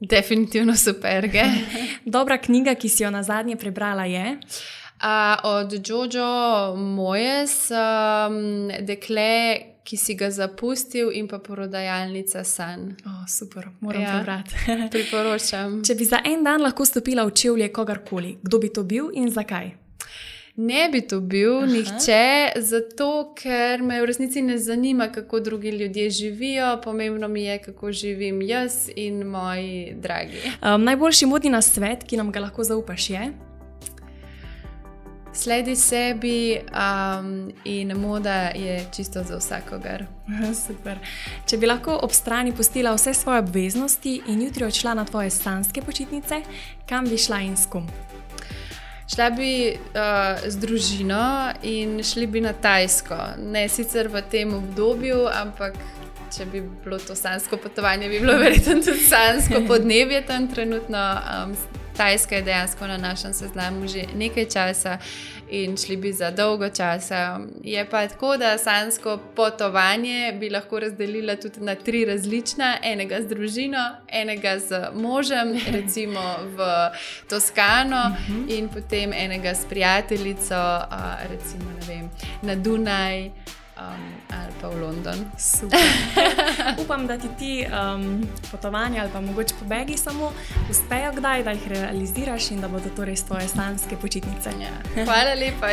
Definitivno 0.00 0.76
super. 0.76 1.30
Dobra 2.16 2.38
knjiga, 2.38 2.74
ki 2.74 2.88
si 2.88 3.02
jo 3.02 3.10
na 3.10 3.22
zadnje 3.22 3.56
prebrala, 3.56 4.04
je. 4.04 4.38
Uh, 5.04 5.08
od 5.42 5.88
Jojo 5.88 6.76
Mojes, 6.76 7.70
um, 7.70 8.70
dekle, 8.80 9.56
ki 9.84 9.96
si 9.96 10.14
ga 10.14 10.30
zapustil, 10.30 11.10
in 11.12 11.28
pa 11.28 11.38
porodajalnica 11.38 12.44
San. 12.44 12.94
Oh, 13.04 13.24
super, 13.28 13.68
moram 13.80 14.02
ja, 14.02 14.16
prebrati. 14.16 14.54
priporočam. 14.94 15.82
Če 15.84 15.94
bi 15.94 16.08
za 16.08 16.22
en 16.24 16.44
dan 16.44 16.62
lahko 16.64 16.86
stopila 16.88 17.26
v 17.28 17.34
čevlje 17.36 17.72
kogarkoli, 17.72 18.38
kdo 18.42 18.62
bi 18.62 18.72
to 18.72 18.86
bil 18.88 19.10
in 19.12 19.28
zakaj? 19.30 19.83
Ne 20.56 20.88
bi 20.92 21.00
to 21.00 21.20
bil 21.20 21.56
Aha. 21.56 21.66
nihče, 21.66 22.52
zato 22.56 23.32
ker 23.34 23.82
me 23.82 23.98
v 24.00 24.06
resnici 24.06 24.42
ne 24.42 24.58
zanima, 24.58 25.08
kako 25.12 25.40
drugi 25.40 25.70
ljudje 25.70 26.10
živijo, 26.10 26.80
pomembno 26.84 27.28
mi 27.28 27.42
je, 27.42 27.58
kako 27.58 27.92
živim 27.92 28.42
jaz 28.42 28.88
in 28.96 29.22
moji 29.22 29.94
dragi. 29.96 30.38
Um, 30.62 30.84
najboljši 30.84 31.26
modni 31.26 31.50
na 31.50 31.62
svet, 31.62 32.04
ki 32.04 32.16
nam 32.16 32.32
ga 32.32 32.40
lahko 32.40 32.64
zaupaš, 32.64 33.10
je. 33.10 33.32
Sledi 35.32 35.76
sebi 35.76 36.58
um, 36.70 37.52
in 37.64 37.96
moda 37.98 38.34
je 38.54 38.86
čisto 38.96 39.22
za 39.22 39.36
vsakogar. 39.38 40.06
Super. 40.66 40.98
Če 41.46 41.58
bi 41.58 41.66
lahko 41.66 41.98
ob 42.02 42.14
strani 42.14 42.54
pustila 42.54 42.94
vse 42.94 43.14
svoje 43.14 43.42
obveznosti 43.42 44.20
in 44.26 44.42
jutri 44.42 44.64
odšla 44.64 44.94
na 44.94 45.04
tvoje 45.04 45.30
stanske 45.30 45.82
počitnice, 45.82 46.42
kam 46.88 47.10
bi 47.10 47.18
šla 47.18 47.40
in 47.40 47.56
s 47.56 47.66
kom? 47.66 47.90
Šla 49.04 49.30
bi 49.30 49.76
uh, 49.76 50.48
z 50.48 50.56
družino 50.56 51.52
in 51.62 51.98
šli 52.02 52.26
bi 52.26 52.40
na 52.40 52.52
Tajsko. 52.52 53.18
Ne 53.38 53.68
sicer 53.68 54.08
v 54.08 54.22
tem 54.32 54.54
obdobju, 54.54 55.26
ampak 55.28 55.76
če 56.36 56.46
bi 56.46 56.62
bilo 56.84 56.98
to 56.98 57.14
sansko 57.14 57.56
potovanje, 57.56 58.08
bi 58.08 58.20
bilo 58.20 58.38
verjetno 58.42 58.74
tudi 58.82 59.06
sansko 59.08 59.62
podnebje 59.70 60.26
tam 60.26 60.48
trenutno. 60.48 61.06
Um, 61.44 61.56
Tajska 61.96 62.36
je 62.36 62.42
dejansko 62.42 62.86
na 62.86 62.96
našem 62.96 63.32
seznamu 63.32 63.86
že 63.86 64.02
nekaj 64.18 64.48
časa 64.50 64.98
in 65.50 65.76
šli 65.76 65.96
bi 65.96 66.12
za 66.12 66.30
dolgo 66.30 66.68
časa. 66.68 67.40
Je 67.62 67.84
pa 67.90 68.08
tako, 68.08 68.36
da 68.36 68.58
sansko 68.58 69.18
potovanje 69.36 70.32
bi 70.40 70.50
lahko 70.50 70.80
razdelila 70.80 71.36
tudi 71.36 71.60
na 71.60 71.74
tri 71.74 72.04
različna: 72.04 72.78
enega 72.82 73.22
z 73.22 73.26
družino, 73.26 73.84
enega 74.08 74.58
z 74.58 74.90
možem, 74.94 75.54
recimo 75.76 76.20
v 76.56 76.90
Toskano, 77.30 78.08
mhm. 78.08 78.44
in 78.48 78.68
potem 78.68 79.12
enega 79.12 79.54
s 79.54 79.66
prijateljico, 79.70 80.82
recimo 81.30 81.70
vem, 81.86 82.10
na 82.42 82.54
Dunaj 82.54 83.30
um, 83.76 84.12
ali 84.30 84.52
pa 84.60 84.68
v 84.68 84.80
London. 84.80 85.30
Upam, 86.82 87.06
da 87.06 87.18
ti 87.18 87.28
ti 87.38 87.66
um, 87.66 88.28
potovanja 88.50 89.02
ali 89.02 89.10
pa 89.12 89.20
mogoče 89.20 89.54
pobegi 89.60 89.96
samo 89.96 90.32
uspejo, 90.70 91.12
kdaj 91.12 91.42
da 91.42 91.50
jih 91.50 91.68
realiziraš 91.68 92.50
in 92.50 92.60
da 92.60 92.68
bodo 92.68 92.88
to 92.96 93.04
res 93.04 93.24
tvoje 93.24 93.48
stanske 93.48 93.96
počitnice. 93.96 94.50
Ja. 94.60 95.04
Hvala 95.04 95.34
lepa. 95.34 95.66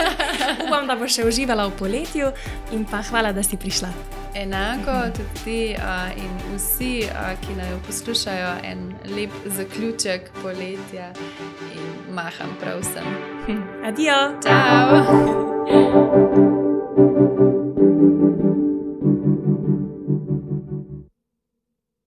Upam, 0.66 0.86
da 0.86 0.96
boš 0.96 1.14
še 1.14 1.24
uživala 1.26 1.66
v 1.66 1.70
poletju 1.78 2.32
in 2.72 2.84
pa 2.84 3.02
hvala, 3.10 3.32
da 3.32 3.42
si 3.42 3.56
prišla. 3.56 3.88
Enako 4.34 4.92
tudi 5.16 5.28
ti 5.44 5.76
uh, 5.76 5.82
in 6.16 6.56
vsi, 6.56 7.04
uh, 7.04 7.10
ki 7.42 7.52
naj 7.58 7.76
poslušajo, 7.86 8.52
en 8.64 8.94
lep 9.16 9.30
zaključek 9.44 10.30
poletja 10.42 11.12
in 11.74 12.14
maham 12.14 12.56
prav 12.60 12.80
vsem. 12.80 13.04
Adijo! 13.84 14.40
Ciao! 14.42 16.51